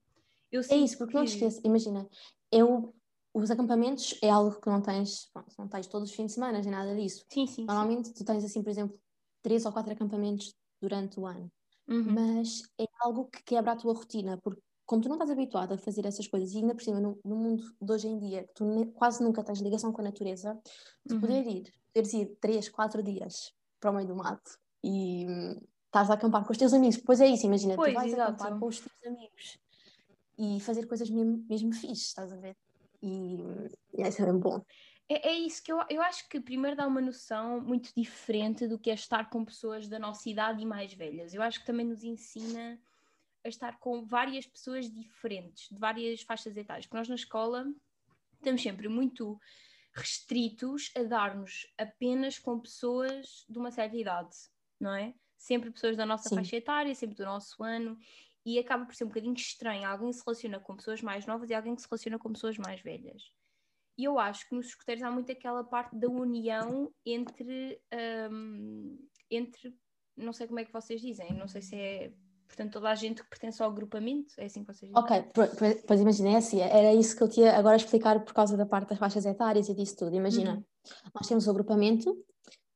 Eu 0.51 0.62
é 0.70 0.75
isso, 0.75 0.98
porque 0.98 1.12
que... 1.12 1.18
não 1.18 1.25
te 1.25 1.34
esqueças, 1.34 1.63
imagina, 1.63 2.08
eu 2.51 2.94
os 3.34 3.50
acampamentos 3.50 4.18
é 4.22 4.30
algo 4.30 4.60
que 4.60 4.70
não 4.70 4.82
tens, 4.82 5.30
pronto, 5.32 5.54
não 5.58 5.68
tens 5.68 5.88
todos 5.88 6.10
os 6.10 6.16
fins 6.16 6.28
de 6.28 6.34
semana, 6.34 6.60
nem 6.60 6.72
nada 6.72 6.96
disso. 6.96 7.26
Sim, 7.30 7.48
sim. 7.48 7.66
Normalmente 7.66 8.10
sim. 8.10 8.14
tu 8.14 8.26
tens 8.26 8.44
assim, 8.44 8.62
por 8.62 8.70
exemplo, 8.70 9.00
três 9.42 9.66
ou 9.66 9.72
quatro 9.72 9.92
acampamentos 9.92 10.54
durante 10.82 11.20
o 11.20 11.26
ano. 11.26 11.52
Uhum. 11.88 12.14
Mas 12.14 12.62
é 12.80 12.86
algo 13.02 13.26
que 13.26 13.44
quebra 13.44 13.72
a 13.72 13.76
tua 13.76 13.94
rotina, 13.94 14.38
porque 14.38 14.62
como 14.86 15.02
tu 15.02 15.08
não 15.08 15.16
estás 15.16 15.32
habituado 15.32 15.74
a 15.74 15.78
fazer 15.78 16.06
essas 16.06 16.28
coisas, 16.28 16.54
e 16.54 16.58
ainda 16.58 16.76
por 16.76 16.84
cima 16.84 17.00
no, 17.00 17.18
no 17.24 17.36
mundo 17.36 17.64
de 17.82 17.92
hoje 17.92 18.08
em 18.08 18.20
dia, 18.20 18.44
que 18.44 18.54
tu 18.54 18.66
ne, 18.66 18.86
quase 18.92 19.24
nunca 19.24 19.44
tens 19.44 19.62
ligação 19.62 19.92
com 19.94 20.02
a 20.02 20.04
natureza, 20.04 20.60
tu 21.08 21.16
uhum. 21.16 21.22
poder 21.22 21.48
ir, 21.48 21.72
poderes 21.94 22.14
ir 22.14 22.38
três, 22.42 22.68
quatro 22.68 23.02
dias 23.02 23.54
para 23.80 23.92
o 23.92 23.94
meio 23.94 24.08
do 24.08 24.16
mato 24.16 24.60
e 24.84 25.26
hum, 25.30 25.62
estás 25.86 26.10
a 26.10 26.16
acampar 26.16 26.44
com 26.44 26.52
os 26.52 26.58
teus 26.58 26.74
amigos, 26.74 26.98
pois 26.98 27.22
é 27.22 27.28
isso, 27.28 27.46
imagina, 27.46 27.76
pois, 27.76 27.94
tu 27.94 27.96
vais 27.96 28.12
exato. 28.12 28.32
acampar 28.34 28.60
com 28.60 28.68
os 28.68 28.80
teus 28.80 29.06
amigos 29.06 29.60
e 30.38 30.60
fazer 30.60 30.86
coisas 30.88 31.10
mesmo, 31.10 31.46
mesmo 31.50 31.74
fixe, 31.74 32.08
estás 32.08 32.32
a 32.32 32.38
ver? 32.38 32.58
E, 33.01 33.38
e 33.93 34.01
isso 34.08 34.24
é 34.24 34.34
bom. 34.34 34.63
É, 35.10 35.29
é, 35.29 35.34
isso 35.34 35.62
que 35.62 35.72
eu, 35.72 35.79
eu 35.89 36.01
acho 36.01 36.27
que 36.29 36.39
primeiro 36.39 36.77
dá 36.77 36.88
uma 36.88 37.01
noção 37.01 37.60
muito 37.60 37.91
diferente 37.96 38.67
do 38.67 38.79
que 38.79 38.89
é 38.89 38.93
estar 38.93 39.29
com 39.29 39.43
pessoas 39.43 39.89
da 39.89 40.00
nossa 40.00 40.29
idade 40.29 40.62
e 40.62 40.65
mais 40.65 40.93
velhas. 40.93 41.34
Eu 41.34 41.41
acho 41.41 41.60
que 41.60 41.65
também 41.65 41.86
nos 41.86 42.03
ensina 42.03 42.79
a 43.43 43.50
estar 43.50 43.77
com 43.79 44.05
várias 44.05 44.46
pessoas 44.46 44.89
diferentes, 44.89 45.67
de 45.70 45.79
várias 45.79 46.22
faixas 46.22 46.55
etárias, 46.55 46.86
porque 46.86 46.98
nós 46.98 47.10
na 47.10 47.15
escola 47.15 47.65
estamos 48.36 48.62
sempre 48.62 48.88
muito 48.88 49.39
restritos 49.93 50.91
a 50.96 51.03
darmos 51.03 51.67
apenas 51.77 52.39
com 52.39 52.60
pessoas 52.60 53.46
de 53.50 53.60
uma 53.60 53.72
certa 53.72 53.98
idade, 53.98 54.36
não 54.79 54.96
é? 54.96 55.13
Sempre 55.38 55.72
pessoas 55.72 55.98
da 55.98 56.05
nossa 56.05 56.29
Sim. 56.29 56.36
faixa 56.36 56.55
etária, 56.55 56.96
sempre 56.96 57.17
do 57.17 57.25
nosso 57.25 57.62
ano, 57.63 57.98
e 58.46 58.58
acaba 58.60 58.86
por 58.86 58.96
ser 58.96 59.04
um 59.04 59.08
bocadinho 59.08 59.34
estranho 59.34 59.88
alguém 59.88 60.10
que 60.10 60.18
se 60.18 60.24
relaciona 60.26 60.60
com 60.60 60.76
pessoas 60.76 61.02
mais 61.02 61.26
novas 61.26 61.50
e 61.50 61.54
alguém 61.54 61.76
que 61.76 61.82
se 61.82 61.88
relaciona 61.90 62.18
com 62.18 62.34
pessoas 62.34 62.58
mais 62.58 62.82
velhas. 62.82 63.22
E 63.98 64.04
eu 64.04 64.18
acho 64.18 64.48
que 64.48 64.56
nos 64.56 64.68
escuteiros 64.68 65.04
há 65.04 65.12
muito 65.12 65.32
aquela 65.32 65.64
parte 65.64 65.96
da 65.96 66.08
união 66.08 66.92
entre, 67.06 67.80
um, 68.32 68.98
entre, 69.30 69.76
não 70.18 70.34
sei 70.34 70.48
como 70.48 70.60
é 70.60 70.66
que 70.66 70.74
vocês 70.74 71.02
dizem, 71.02 71.38
não 71.38 71.48
sei 71.48 71.62
se 71.62 71.76
é, 71.76 72.12
portanto, 72.48 72.74
toda 72.74 72.90
a 72.90 72.96
gente 72.96 73.22
que 73.22 73.30
pertence 73.30 73.62
ao 73.62 73.70
agrupamento, 73.70 74.34
é 74.38 74.46
assim 74.46 74.62
que 74.62 74.74
vocês 74.74 74.92
dizem? 74.92 75.04
Ok, 75.04 75.84
pois 75.86 76.02
imagina, 76.02 76.30
é 76.30 76.36
assim, 76.38 76.62
era 76.62 76.94
isso 76.94 77.16
que 77.16 77.22
eu 77.22 77.30
tinha 77.30 77.56
agora 77.56 77.76
a 77.76 77.78
explicar 77.78 78.24
por 78.24 78.34
causa 78.34 78.58
da 78.58 78.66
parte 78.66 78.90
das 78.90 78.98
faixas 78.98 79.26
etárias 79.26 79.70
e 79.70 79.76
disso 79.76 79.98
tudo. 79.98 80.16
Imagina, 80.16 80.56
uhum. 80.56 80.64
nós 81.14 81.28
temos 81.28 81.46
o 81.46 81.52
agrupamento, 81.52 82.18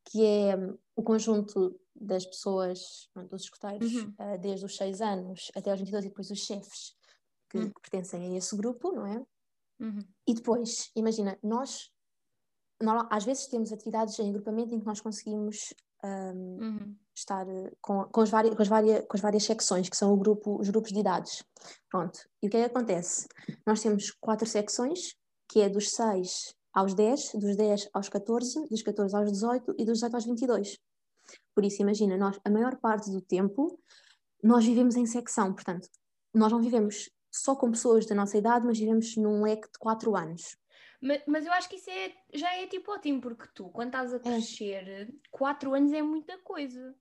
que 0.06 0.24
é 0.24 0.56
o 0.96 1.02
conjunto 1.02 1.80
das 1.96 2.25
pessoas, 2.25 3.10
dos 3.30 3.44
escuteiros, 3.44 3.94
uhum. 3.94 4.14
uh, 4.20 4.38
desde 4.40 4.66
os 4.66 4.75
6 4.75 5.02
anos 5.02 5.52
até 5.56 5.72
aos 5.72 5.80
22 5.80 6.06
e 6.06 6.10
depois 6.10 6.30
os 6.30 6.40
chefes 6.40 6.96
que, 7.50 7.58
uhum. 7.58 7.72
que 7.72 7.82
pertencem 7.82 8.34
a 8.34 8.38
esse 8.38 8.56
grupo, 8.56 8.92
não 8.92 9.06
é? 9.06 9.25
Uhum. 9.80 10.00
E 10.28 10.34
depois, 10.34 10.92
imagina, 10.96 11.38
nós, 11.42 11.92
nós, 12.82 13.08
às 13.10 13.24
vezes 13.24 13.48
temos 13.48 13.72
atividades 13.72 14.18
em 14.20 14.30
agrupamento 14.30 14.74
em 14.74 14.80
que 14.80 14.86
nós 14.86 15.02
conseguimos 15.02 15.74
um, 16.04 16.58
uhum. 16.62 16.96
estar 17.16 17.48
eh, 17.48 17.72
com, 17.82 18.04
com, 18.06 18.22
as 18.22 18.30
várias, 18.30 18.56
com, 18.56 18.62
as 18.62 18.68
várias, 18.68 19.06
com 19.06 19.18
as 19.18 19.22
várias 19.22 19.44
secções, 19.44 19.90
que 19.90 19.98
são 19.98 20.14
o 20.14 20.18
grupo, 20.18 20.60
os 20.60 20.70
grupos 20.70 20.92
de 20.92 21.00
idades. 21.00 21.44
Pronto. 21.90 22.20
E 22.42 22.48
o 22.48 22.50
que 22.50 22.58
é 22.58 22.62
que 22.62 22.72
acontece? 22.72 23.28
Nós 23.66 23.82
temos 23.82 24.12
quatro 24.12 24.48
secções, 24.48 25.16
que 25.50 25.62
é 25.62 25.70
dos 25.70 25.92
6 25.92 26.56
aos 26.74 26.94
10, 26.94 27.34
dos 27.36 27.56
10 27.56 27.90
aos 27.94 28.10
14, 28.10 28.68
dos 28.68 28.82
14 28.82 29.16
aos 29.16 29.32
18 29.32 29.75
e 29.78 29.86
dos 29.86 29.96
18 29.96 30.16
aos 30.16 30.25
22. 30.25 30.78
Por 31.53 31.63
isso, 31.63 31.82
imagina, 31.82 32.17
nós, 32.17 32.39
a 32.44 32.50
maior 32.50 32.75
parte 32.77 33.10
do 33.10 33.22
tempo, 33.22 33.79
nós 34.44 34.65
vivemos 34.65 34.96
em 34.96 35.05
secção, 35.05 35.53
portanto, 35.53 35.88
nós 36.34 36.51
não 36.51 36.62
vivemos 36.62 37.10
só 37.32 37.55
com 37.55 37.72
pessoas 37.72 38.05
da 38.05 38.15
nossa 38.15 38.38
idade, 38.38 38.65
mas 38.65 38.79
vivemos 38.79 39.15
num 39.17 39.44
leque 39.44 39.72
de 39.72 39.79
4 39.79 40.15
anos. 40.15 40.58
Mas, 41.01 41.22
mas 41.27 41.46
eu 41.46 41.53
acho 41.53 41.70
que 41.70 41.75
isso 41.75 41.89
é, 41.89 42.13
já 42.34 42.53
é 42.55 42.67
tipo 42.67 42.91
ótimo, 42.91 43.22
porque 43.22 43.48
tu, 43.53 43.70
quando 43.70 43.88
estás 43.88 44.13
a 44.13 44.17
é. 44.17 44.20
crescer, 44.20 45.13
4 45.32 45.74
anos 45.74 45.94
é 45.94 46.01
muita 46.01 46.38
coisa. 46.39 46.96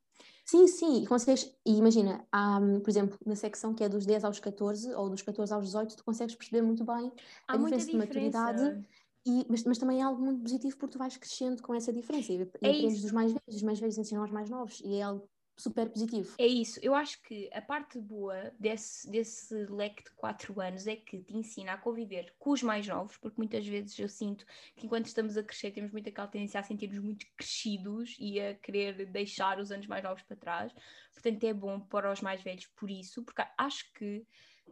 Sim, 0.45 0.67
sim, 0.67 1.03
e 1.03 1.07
consegues, 1.07 1.51
e 1.65 1.79
imagina, 1.79 2.27
há, 2.31 2.61
por 2.61 2.91
exemplo, 2.91 3.19
na 3.25 3.35
secção 3.35 3.75
que 3.75 3.83
é 3.83 3.89
dos 3.89 4.05
10 4.05 4.25
aos 4.25 4.39
14 4.39 4.93
ou 4.95 5.09
dos 5.09 5.23
14 5.23 5.55
aos 5.55 5.65
18, 5.65 5.97
tu 5.97 6.05
consegues 6.05 6.35
perceber 6.35 6.61
muito 6.61 6.85
bem 6.85 7.11
há 7.49 7.55
a 7.55 7.57
diferença, 7.57 7.87
diferença 7.87 7.91
de 7.91 7.97
maturidade 7.97 8.89
e, 9.27 9.47
mas, 9.49 9.65
mas 9.65 9.79
também 9.79 10.01
é 10.01 10.03
algo 10.03 10.23
muito 10.23 10.43
positivo 10.43 10.77
porque 10.77 10.93
tu 10.93 10.99
vais 10.99 11.17
crescendo 11.17 11.63
com 11.63 11.75
essa 11.75 11.93
diferença. 11.93 12.33
E, 12.33 12.39
é 12.39 12.43
aprendes 12.43 13.01
dos 13.01 13.13
mais 13.13 13.33
velhos, 13.33 13.57
os 13.57 13.63
mais 13.63 13.81
velhos 13.81 13.99
ensinam 13.99 14.23
aos 14.23 14.31
mais 14.31 14.51
novos. 14.51 14.81
E 14.85 14.97
é 14.97 15.03
algo 15.03 15.29
super 15.57 15.89
positivo. 15.89 16.35
É 16.39 16.47
isso, 16.47 16.81
eu 16.83 16.95
acho 16.95 17.23
que 17.23 17.49
a 17.53 17.63
parte 17.63 17.99
boa 17.99 18.53
desse, 18.59 19.09
desse 19.09 19.55
leque 19.67 20.03
de 20.05 20.11
4 20.17 20.61
anos 20.61 20.87
é 20.87 20.97
que 20.97 21.23
te 21.23 21.37
ensina 21.37 21.73
a 21.73 21.79
conviver 21.79 22.35
com 22.39 22.51
os 22.51 22.63
mais 22.63 22.87
novos, 22.87 23.17
porque 23.17 23.39
muitas 23.39 23.67
vezes 23.67 23.97
eu 23.99 24.09
sinto 24.09 24.45
que 24.77 24.87
enquanto 24.87 25.07
estamos 25.07 25.37
a 25.37 25.43
crescer 25.43 25.71
temos 25.71 25.93
muita 25.93 26.11
aquela 26.11 26.27
tendência 26.27 26.59
a 26.59 26.63
sentirmos 26.63 26.99
muito 26.99 27.25
crescidos 27.37 28.17
e 28.19 28.41
a 28.41 28.55
querer 28.57 29.07
deixar 29.07 29.61
os 29.61 29.71
anos 29.71 29.87
mais 29.87 30.03
novos 30.03 30.23
para 30.25 30.37
trás, 30.37 30.73
portanto 31.13 31.45
é 31.45 31.55
bom 31.55 31.81
para 31.81 32.13
os 32.13 32.21
mais 32.21 32.43
velhos 32.43 32.67
por 32.67 32.91
isso, 32.91 33.23
porque 33.23 33.43
acho 33.57 33.93
que 33.93 34.27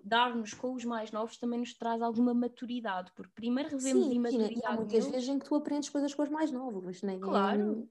dar-nos 0.04 0.54
com 0.54 0.74
os 0.74 0.84
mais 0.84 1.10
novos 1.12 1.36
também 1.36 1.60
nos 1.60 1.74
traz 1.74 2.02
alguma 2.02 2.34
maturidade, 2.34 3.12
porque 3.14 3.32
primeiro 3.34 3.70
revemos 3.70 4.06
Sim, 4.06 4.14
imaturidade. 4.14 4.60
Há 4.64 4.72
muitas 4.72 5.06
vezes 5.06 5.28
em 5.28 5.38
que 5.38 5.44
tu 5.44 5.54
aprendes 5.54 5.88
coisas 5.88 6.14
com 6.14 6.22
os 6.22 6.28
mais 6.28 6.50
novos, 6.50 7.02
nem 7.02 7.20
Claro. 7.20 7.88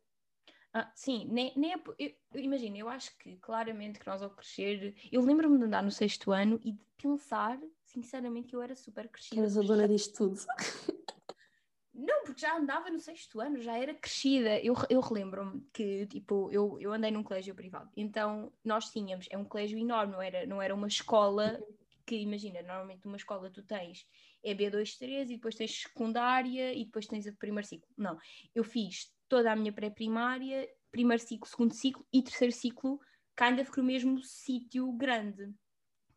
Ah, 0.73 0.89
sim, 0.95 1.27
nem, 1.29 1.51
nem 1.57 1.73
é, 1.73 1.81
eu, 1.99 2.41
imagina, 2.41 2.77
eu 2.77 2.87
acho 2.87 3.15
que 3.17 3.35
claramente 3.37 3.99
que 3.99 4.07
nós 4.07 4.21
ao 4.21 4.29
crescer, 4.29 4.95
eu 5.11 5.21
lembro-me 5.21 5.57
de 5.57 5.65
andar 5.65 5.83
no 5.83 5.91
sexto 5.91 6.31
ano 6.31 6.61
e 6.63 6.71
de 6.71 6.85
pensar, 6.97 7.59
sinceramente, 7.83 8.47
que 8.47 8.55
eu 8.55 8.61
era 8.61 8.73
super 8.73 9.09
crescida. 9.09 9.41
Eras 9.41 9.57
a 9.57 9.61
dona 9.61 9.87
disto 9.87 10.29
tudo. 10.29 10.39
Não, 11.93 12.23
porque 12.23 12.39
já 12.39 12.57
andava 12.57 12.89
no 12.89 12.99
sexto 12.99 13.41
ano, 13.41 13.59
já 13.59 13.77
era 13.77 13.93
crescida. 13.93 14.57
Eu, 14.61 14.73
eu 14.89 15.01
relembro-me 15.01 15.61
que, 15.73 16.07
tipo, 16.07 16.49
eu, 16.49 16.79
eu 16.79 16.93
andei 16.93 17.11
num 17.11 17.21
colégio 17.21 17.53
privado, 17.53 17.91
então 17.97 18.51
nós 18.63 18.89
tínhamos, 18.89 19.27
é 19.29 19.37
um 19.37 19.43
colégio 19.43 19.77
enorme, 19.77 20.13
não 20.13 20.21
era, 20.21 20.45
não 20.45 20.61
era 20.61 20.73
uma 20.73 20.87
escola 20.87 21.61
que 22.05 22.15
imagina, 22.15 22.61
normalmente 22.61 23.05
numa 23.05 23.17
escola 23.17 23.49
tu 23.49 23.63
tens 23.63 24.05
EB2, 24.45 24.97
3 24.97 25.29
e 25.29 25.35
depois 25.35 25.55
tens 25.55 25.81
secundária 25.81 26.73
e 26.73 26.85
depois 26.85 27.07
tens 27.07 27.25
o 27.25 27.35
primeiro 27.37 27.67
ciclo. 27.67 27.87
Não, 27.97 28.17
eu 28.53 28.63
fiz 28.63 29.13
toda 29.27 29.51
a 29.51 29.55
minha 29.55 29.71
pré-primária, 29.71 30.67
primeiro 30.91 31.21
ciclo, 31.21 31.47
segundo 31.47 31.73
ciclo 31.73 32.05
e 32.11 32.21
terceiro 32.21 32.53
ciclo, 32.53 32.99
ainda 33.39 33.63
of 33.63 33.71
no 33.75 33.83
mesmo 33.83 34.21
sítio 34.23 34.91
grande, 34.93 35.51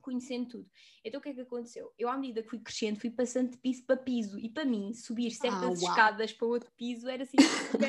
conhecendo 0.04 0.48
tudo. 0.48 0.70
Então 1.02 1.18
o 1.18 1.22
que 1.22 1.30
é 1.30 1.34
que 1.34 1.40
aconteceu? 1.40 1.90
Eu, 1.98 2.10
à 2.10 2.18
medida 2.18 2.42
que 2.42 2.50
fui 2.50 2.58
crescendo, 2.58 3.00
fui 3.00 3.10
passando 3.10 3.52
de 3.52 3.56
piso 3.56 3.84
para 3.86 3.96
piso, 3.96 4.38
e 4.38 4.50
para 4.50 4.64
mim, 4.64 4.92
subir 4.92 5.30
certas 5.30 5.82
ah, 5.82 5.90
escadas 5.90 6.32
para 6.32 6.46
outro 6.46 6.70
piso 6.76 7.08
era 7.08 7.22
assim, 7.22 7.36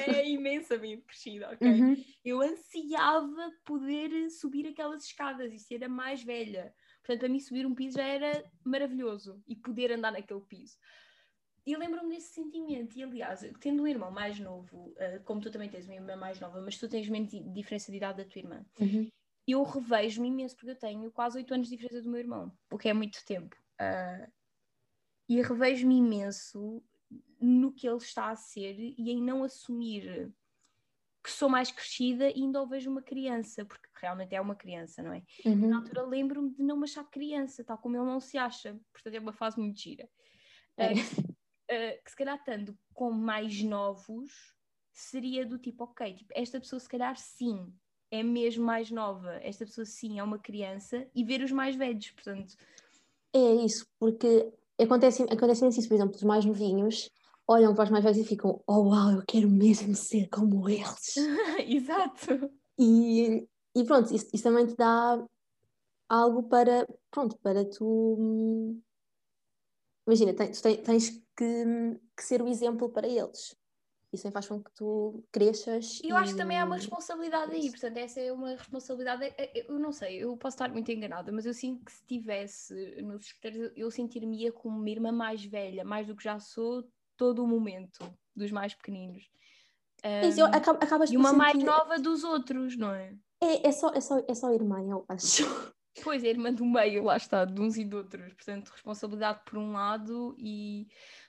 é 0.07 0.27
imensamente 0.29 1.03
crescida, 1.03 1.51
ok? 1.51 1.67
Uhum. 1.67 2.05
Eu 2.23 2.41
ansiava 2.41 3.51
poder 3.65 4.29
subir 4.29 4.67
aquelas 4.67 5.03
escadas 5.03 5.51
e 5.51 5.59
ser 5.59 5.83
a 5.83 5.89
mais 5.89 6.23
velha. 6.23 6.73
Portanto, 7.05 7.19
para 7.19 7.29
mim, 7.29 7.39
subir 7.39 7.67
um 7.67 7.75
piso 7.75 7.97
já 7.97 8.03
era 8.03 8.43
maravilhoso 8.63 9.39
e 9.47 9.55
poder 9.55 9.91
andar 9.91 10.11
naquele 10.11 10.41
piso. 10.41 10.75
E 11.65 11.75
lembro-me 11.75 12.15
desse 12.15 12.33
sentimento. 12.33 12.97
E 12.97 13.03
aliás, 13.03 13.41
tendo 13.59 13.83
um 13.83 13.87
irmão 13.87 14.09
mais 14.09 14.39
novo, 14.39 14.89
uh, 14.89 15.23
como 15.23 15.39
tu 15.39 15.51
também 15.51 15.69
tens 15.69 15.85
uma 15.85 15.93
irmã 15.93 16.15
mais 16.15 16.39
nova, 16.39 16.59
mas 16.61 16.77
tu 16.77 16.89
tens 16.89 17.07
menos 17.07 17.29
diferença 17.53 17.91
de 17.91 17.97
idade 17.97 18.23
da 18.23 18.29
tua 18.29 18.39
irmã, 18.39 18.65
uhum. 18.79 19.07
eu 19.47 19.63
revejo-me 19.63 20.29
imenso, 20.29 20.55
porque 20.55 20.71
eu 20.71 20.75
tenho 20.75 21.11
quase 21.11 21.37
8 21.37 21.53
anos 21.53 21.67
de 21.69 21.75
diferença 21.75 22.01
do 22.01 22.09
meu 22.09 22.19
irmão, 22.19 22.51
o 22.71 22.77
que 22.77 22.89
é 22.89 22.93
muito 22.93 23.23
tempo. 23.23 23.55
Uh, 23.79 24.31
e 25.29 25.41
revejo-me 25.41 25.97
imenso 25.97 26.83
no 27.39 27.71
que 27.71 27.87
ele 27.87 27.97
está 27.97 28.29
a 28.29 28.35
ser 28.35 28.79
e 28.79 29.11
em 29.11 29.21
não 29.21 29.43
assumir 29.43 30.33
que 31.25 31.31
sou 31.31 31.49
mais 31.49 31.71
crescida 31.71 32.29
e 32.29 32.43
ainda 32.43 32.61
o 32.61 32.67
vejo 32.67 32.91
uma 32.91 33.01
criança, 33.01 33.65
porque 33.65 33.87
realmente 33.95 34.35
é 34.35 34.39
uma 34.39 34.53
criança, 34.53 35.01
não 35.01 35.11
é? 35.11 35.23
Uhum. 35.43 35.69
Na 35.69 35.77
altura 35.77 36.03
lembro-me 36.03 36.51
de 36.51 36.61
não 36.61 36.77
me 36.77 36.83
achar 36.83 37.03
criança, 37.03 37.63
tal 37.63 37.79
como 37.79 37.97
ele 37.97 38.05
não 38.05 38.19
se 38.19 38.37
acha, 38.37 38.79
portanto 38.93 39.15
é 39.15 39.19
uma 39.19 39.33
fase 39.33 39.59
muito 39.59 39.79
gira. 39.79 40.07
É. 40.77 40.93
Uh, 40.93 40.97
uh, 40.97 42.03
que 42.03 42.11
se 42.11 42.15
calhar 42.15 42.35
estando 42.35 42.77
com 42.93 43.09
mais 43.09 43.63
novos 43.63 44.31
seria 44.91 45.43
do 45.43 45.57
tipo, 45.57 45.85
ok, 45.85 46.13
tipo, 46.13 46.31
esta 46.35 46.59
pessoa 46.59 46.79
se 46.79 46.87
calhar 46.87 47.17
sim 47.17 47.73
é 48.11 48.21
mesmo 48.21 48.63
mais 48.63 48.91
nova, 48.91 49.39
esta 49.41 49.65
pessoa 49.65 49.83
sim 49.83 50.19
é 50.19 50.23
uma 50.23 50.37
criança 50.37 51.07
e 51.15 51.23
ver 51.23 51.41
os 51.41 51.51
mais 51.51 51.75
velhos, 51.75 52.11
portanto. 52.11 52.55
É 53.33 53.65
isso, 53.65 53.87
porque 53.97 54.53
acontece, 54.79 55.23
acontece 55.23 55.67
isso, 55.67 55.87
por 55.87 55.95
exemplo, 55.95 56.15
os 56.15 56.23
mais 56.23 56.45
novinhos 56.45 57.09
olham 57.47 57.75
para 57.75 57.85
os 57.85 57.89
mais 57.89 58.03
velhos 58.03 58.19
e 58.19 58.25
ficam, 58.25 58.61
oh 58.67 58.89
uau, 58.89 59.11
eu 59.11 59.23
quero 59.25 59.49
mesmo 59.49 59.95
ser 59.95 60.27
como 60.29 60.67
eles. 60.67 61.15
Exato. 61.67 62.51
E, 62.77 63.47
e 63.75 63.83
pronto, 63.83 64.13
isso, 64.13 64.27
isso, 64.33 64.43
também 64.43 64.65
te 64.65 64.75
dá 64.75 65.23
algo 66.09 66.43
para, 66.43 66.87
pronto, 67.11 67.37
para 67.39 67.65
tu. 67.65 68.77
Imagina, 70.07 70.33
tens, 70.33 70.61
tens 70.61 71.09
que, 71.35 71.99
que 72.15 72.23
ser 72.23 72.41
o 72.41 72.47
exemplo 72.47 72.89
para 72.89 73.07
eles. 73.07 73.55
Isso 74.13 74.31
faz 74.31 74.47
com 74.47 74.63
que 74.63 74.71
tu 74.73 75.23
cresças. 75.31 75.99
E 76.01 76.09
eu 76.09 76.15
e... 76.15 76.19
acho 76.19 76.31
que 76.31 76.37
também 76.37 76.59
há 76.59 76.65
uma 76.65 76.77
responsabilidade 76.77 77.51
aí, 77.51 77.69
portanto, 77.69 77.97
essa 77.97 78.19
é 78.21 78.31
uma 78.31 78.51
responsabilidade. 78.51 79.25
É, 79.25 79.59
é, 79.59 79.65
eu 79.69 79.77
não 79.77 79.91
sei, 79.91 80.23
eu 80.23 80.37
posso 80.37 80.55
estar 80.55 80.69
muito 80.69 80.89
enganada, 80.91 81.31
mas 81.31 81.45
eu 81.45 81.53
sinto 81.53 81.83
que 81.83 81.91
se 81.91 82.01
estivesse 82.01 82.73
nos 83.01 83.25
escuteiros, 83.25 83.71
eu 83.75 83.91
sentir-me-ia 83.91 84.51
como 84.51 84.77
uma 84.77 84.89
irmã 84.89 85.11
mais 85.11 85.43
velha, 85.43 85.83
mais 85.83 86.07
do 86.07 86.15
que 86.15 86.23
já 86.23 86.39
sou, 86.39 86.87
todo 87.17 87.43
o 87.43 87.47
momento 87.47 87.99
dos 88.35 88.51
mais 88.51 88.73
pequeninos. 88.73 89.29
Um, 90.03 90.29
Isso, 90.29 90.43
acabas 90.43 91.11
e 91.11 91.17
uma 91.17 91.29
sentir... 91.29 91.37
mais 91.37 91.63
nova 91.63 91.99
dos 91.99 92.23
outros, 92.23 92.77
não 92.77 92.91
é? 92.91 93.15
É, 93.41 93.67
é, 93.67 93.71
só, 93.71 93.89
é, 93.93 94.01
só, 94.01 94.23
é 94.27 94.35
só 94.35 94.51
irmã, 94.53 94.81
eu 94.81 95.05
acho. 95.07 95.43
Pois, 96.03 96.25
é 96.25 96.27
irmã 96.27 96.51
do 96.51 96.65
meio, 96.65 97.05
lá 97.05 97.15
está, 97.15 97.45
de 97.45 97.61
uns 97.61 97.77
e 97.77 97.85
de 97.85 97.95
outros. 97.95 98.33
Portanto, 98.33 98.69
responsabilidade 98.69 99.39
por 99.45 99.57
um 99.57 99.71
lado 99.71 100.35
e. 100.37 100.87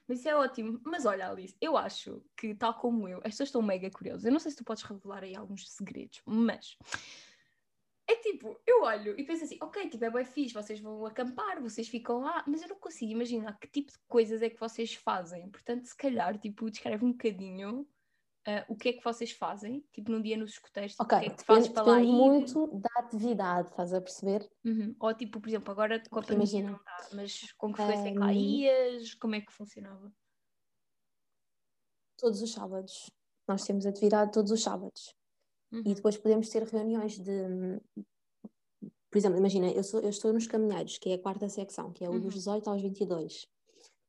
Mas 0.08 0.18
isso 0.18 0.28
é 0.28 0.34
ótimo. 0.34 0.80
Mas 0.84 1.06
olha, 1.06 1.30
Alice, 1.30 1.56
eu 1.60 1.76
acho 1.76 2.20
que, 2.36 2.52
tal 2.52 2.74
como 2.74 3.08
eu, 3.08 3.18
as 3.18 3.30
pessoas 3.30 3.48
estão 3.48 3.62
mega 3.62 3.88
curiosas. 3.90 4.24
Eu 4.24 4.32
não 4.32 4.40
sei 4.40 4.50
se 4.50 4.56
tu 4.56 4.64
podes 4.64 4.82
revelar 4.82 5.22
aí 5.22 5.36
alguns 5.36 5.70
segredos, 5.70 6.20
mas. 6.26 6.76
É 8.08 8.16
tipo, 8.16 8.60
eu 8.64 8.82
olho 8.82 9.18
e 9.18 9.24
penso 9.24 9.44
assim, 9.44 9.58
ok, 9.60 9.88
tipo, 9.88 10.04
é 10.04 10.10
bem 10.10 10.24
fixe, 10.24 10.54
vocês 10.54 10.78
vão 10.78 11.04
acampar, 11.04 11.60
vocês 11.60 11.88
ficam 11.88 12.20
lá, 12.20 12.44
mas 12.46 12.62
eu 12.62 12.68
não 12.68 12.76
consigo 12.76 13.10
imaginar 13.10 13.58
que 13.58 13.66
tipo 13.66 13.90
de 13.90 13.98
coisas 14.06 14.42
é 14.42 14.48
que 14.48 14.60
vocês 14.60 14.94
fazem. 14.94 15.50
Portanto, 15.50 15.84
se 15.86 15.96
calhar, 15.96 16.38
tipo, 16.38 16.70
descreve 16.70 17.04
um 17.04 17.10
bocadinho 17.10 17.86
uh, 18.46 18.64
o 18.68 18.76
que 18.76 18.90
é 18.90 18.92
que 18.92 19.04
vocês 19.04 19.32
fazem, 19.32 19.84
tipo 19.92 20.10
num 20.10 20.22
dia 20.22 20.36
nos 20.36 20.52
escuteiros, 20.52 20.94
ok, 20.98 21.18
o 21.18 21.20
que 21.20 21.26
é 21.26 21.30
que 21.30 21.44
fazes 21.44 21.68
para 21.68 21.82
lá 21.82 22.00
ir. 22.00 22.06
muito 22.06 22.68
da 22.78 22.90
atividade, 22.96 23.70
estás 23.70 23.92
a 23.92 24.00
perceber? 24.00 24.48
Uhum. 24.64 24.94
Ou 25.00 25.14
tipo, 25.14 25.40
por 25.40 25.48
exemplo, 25.48 25.72
agora 25.72 26.02
com 26.08 26.18
a 26.20 26.22
pandemia 26.22 26.62
não 26.62 26.78
dá, 26.84 27.08
mas 27.12 27.52
com 27.52 27.72
que 27.72 27.82
frequência 27.82 28.08
é 28.08 28.12
que 28.12 28.18
lá 28.18 28.32
ias, 28.32 29.14
como 29.14 29.34
é 29.34 29.40
que 29.40 29.52
funcionava? 29.52 30.12
Todos 32.16 32.40
os 32.40 32.52
sábados. 32.52 33.10
Nós 33.48 33.64
temos 33.64 33.84
atividade 33.84 34.32
todos 34.32 34.50
os 34.50 34.62
sábados. 34.62 35.14
Uhum. 35.76 35.82
E 35.84 35.94
depois 35.94 36.16
podemos 36.16 36.48
ter 36.48 36.62
reuniões 36.62 37.18
de... 37.18 37.80
Por 39.10 39.18
exemplo, 39.18 39.38
imagina, 39.38 39.70
eu, 39.70 39.84
sou, 39.84 40.00
eu 40.00 40.08
estou 40.08 40.32
nos 40.32 40.46
caminheiros, 40.46 40.98
que 40.98 41.10
é 41.10 41.14
a 41.14 41.22
quarta 41.22 41.48
secção, 41.48 41.92
que 41.92 42.04
é 42.04 42.08
o 42.08 42.12
uhum. 42.12 42.20
dos 42.20 42.34
18 42.34 42.68
aos 42.68 42.82
22. 42.82 43.46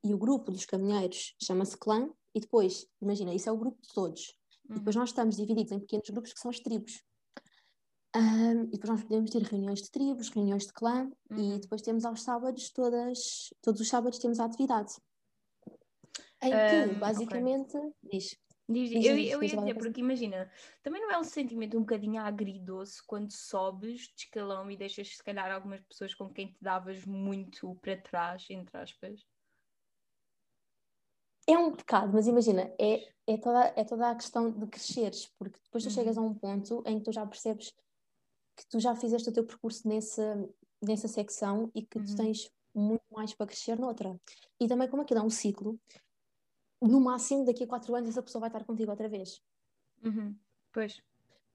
E 0.03 0.13
o 0.13 0.17
grupo 0.17 0.51
dos 0.51 0.65
caminheiros 0.65 1.35
chama-se 1.41 1.77
clã, 1.77 2.09
e 2.33 2.39
depois, 2.39 2.87
imagina, 3.01 3.33
isso 3.33 3.49
é 3.49 3.51
o 3.51 3.57
grupo 3.57 3.81
de 3.81 3.93
todos. 3.93 4.37
Uhum. 4.69 4.75
E 4.75 4.79
depois 4.79 4.95
uhum. 4.95 5.01
nós 5.01 5.09
estamos 5.09 5.35
divididos 5.35 5.71
em 5.71 5.79
pequenos 5.79 6.09
grupos 6.09 6.33
que 6.33 6.39
são 6.39 6.49
as 6.49 6.59
tribos. 6.59 7.03
Um, 8.15 8.63
e 8.63 8.71
depois 8.71 8.89
nós 8.89 9.03
podemos 9.03 9.29
ter 9.29 9.41
reuniões 9.43 9.81
de 9.81 9.91
tribos, 9.91 10.29
reuniões 10.29 10.65
de 10.65 10.73
clã, 10.73 11.11
uhum. 11.29 11.55
e 11.55 11.59
depois 11.59 11.81
temos 11.81 12.05
aos 12.05 12.23
sábados, 12.23 12.71
todas, 12.71 13.53
todos 13.61 13.81
os 13.81 13.87
sábados 13.87 14.19
temos 14.19 14.39
a 14.39 14.45
atividade. 14.45 14.93
Em 16.41 16.51
que, 16.51 16.95
basicamente, 16.95 17.77
okay. 17.77 17.91
diz. 18.11 18.37
Diz, 18.69 18.89
diz, 18.89 19.05
eu, 19.05 19.17
eu 19.17 19.43
ia 19.43 19.55
dizer, 19.55 19.75
porque 19.75 20.01
imagina, 20.01 20.51
também 20.83 21.01
não 21.01 21.09
é 21.09 21.17
um 21.17 21.23
sentimento 21.23 21.77
um 21.77 21.81
bocadinho 21.81 22.21
agridoce 22.21 23.01
quando 23.05 23.31
sobes 23.31 24.01
de 24.01 24.23
escalão 24.23 24.69
e 24.69 24.75
deixas 24.75 25.15
se 25.15 25.23
calhar 25.23 25.49
algumas 25.49 25.79
pessoas 25.81 26.13
com 26.13 26.29
quem 26.29 26.47
te 26.47 26.61
davas 26.61 27.05
muito 27.05 27.75
para 27.75 27.95
trás, 27.95 28.45
entre 28.49 28.77
aspas? 28.77 29.25
É 31.49 31.57
um 31.57 31.73
pecado, 31.73 32.11
mas 32.13 32.27
imagina, 32.27 32.69
é, 32.77 33.09
é, 33.25 33.37
toda, 33.37 33.73
é 33.77 33.85
toda 33.85 34.09
a 34.09 34.15
questão 34.15 34.51
de 34.51 34.67
cresceres, 34.67 35.27
porque 35.39 35.57
depois 35.63 35.85
tu 35.85 35.87
uhum. 35.87 35.95
chegas 35.95 36.17
a 36.17 36.21
um 36.21 36.33
ponto 36.33 36.83
em 36.85 36.99
que 36.99 37.05
tu 37.05 37.13
já 37.13 37.25
percebes 37.25 37.73
que 38.57 38.67
tu 38.67 38.79
já 38.81 38.93
fizeste 38.95 39.29
o 39.29 39.31
teu 39.31 39.45
percurso 39.45 39.87
nessa, 39.87 40.49
nessa 40.81 41.07
secção 41.07 41.71
e 41.73 41.83
que 41.83 41.99
uhum. 41.99 42.05
tu 42.05 42.15
tens 42.17 42.51
muito 42.75 43.03
mais 43.11 43.33
para 43.33 43.47
crescer 43.47 43.79
noutra. 43.79 44.19
E 44.59 44.67
também 44.67 44.89
como 44.89 45.03
aquilo 45.03 45.21
é 45.21 45.23
um 45.23 45.29
ciclo, 45.29 45.79
no 46.81 46.99
máximo 46.99 47.45
daqui 47.45 47.63
a 47.63 47.67
quatro 47.67 47.95
anos 47.95 48.09
essa 48.09 48.21
pessoa 48.21 48.41
vai 48.41 48.49
estar 48.49 48.63
contigo 48.65 48.91
outra 48.91 49.09
vez. 49.09 49.41
Uhum. 50.03 50.35
Pois. 50.71 51.01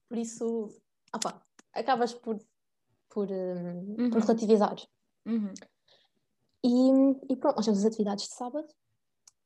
Por 0.09 0.19
isso, 0.19 0.69
opa, 1.14 1.43
acabas 1.73 2.12
por, 2.12 2.38
por, 3.09 3.31
um, 3.31 3.97
uhum. 3.99 4.11
por 4.11 4.21
relativizar. 4.21 4.76
Uhum. 5.25 5.52
E, 6.64 7.33
e 7.33 7.37
pronto, 7.37 7.57
nós 7.57 7.64
temos 7.64 7.81
as 7.81 7.87
atividades 7.87 8.29
de 8.29 8.35
sábado, 8.35 8.69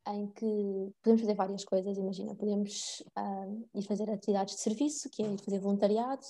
em 0.08 0.28
que 0.28 0.92
podemos 1.02 1.20
fazer 1.20 1.34
várias 1.34 1.64
coisas, 1.64 1.96
imagina, 1.96 2.34
podemos 2.34 3.02
uh, 3.18 3.68
ir 3.74 3.82
fazer 3.82 4.08
atividades 4.10 4.54
de 4.54 4.60
serviço, 4.60 5.10
que 5.10 5.22
é 5.22 5.32
ir 5.32 5.38
fazer 5.38 5.58
voluntariado, 5.58 6.24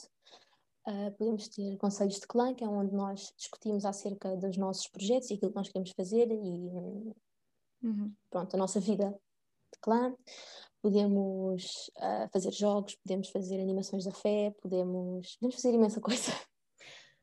uh, 0.89 1.13
podemos 1.19 1.49
ter 1.49 1.77
conselhos 1.77 2.21
de 2.21 2.27
clã, 2.27 2.55
que 2.55 2.65
é 2.65 2.69
onde 2.69 2.95
nós 2.95 3.33
discutimos 3.37 3.85
acerca 3.85 4.37
dos 4.37 4.57
nossos 4.57 4.89
projetos 4.89 5.31
e 5.31 5.35
aquilo 5.35 5.51
que 5.51 5.57
nós 5.57 5.69
queremos 5.69 5.91
fazer 5.91 6.31
e 6.31 7.15
uhum. 7.83 8.15
pronto, 8.31 8.55
a 8.55 8.59
nossa 8.59 8.81
vida 8.81 9.19
Podemos 10.83 11.65
uh, 11.99 12.29
fazer 12.33 12.53
jogos, 12.53 12.95
podemos 12.97 13.29
fazer 13.31 13.61
animações 13.61 14.05
da 14.05 14.13
fé, 14.13 14.55
podemos, 14.61 15.37
podemos 15.37 15.57
fazer 15.57 15.75
imensa 15.75 16.01
coisa. 16.03 16.33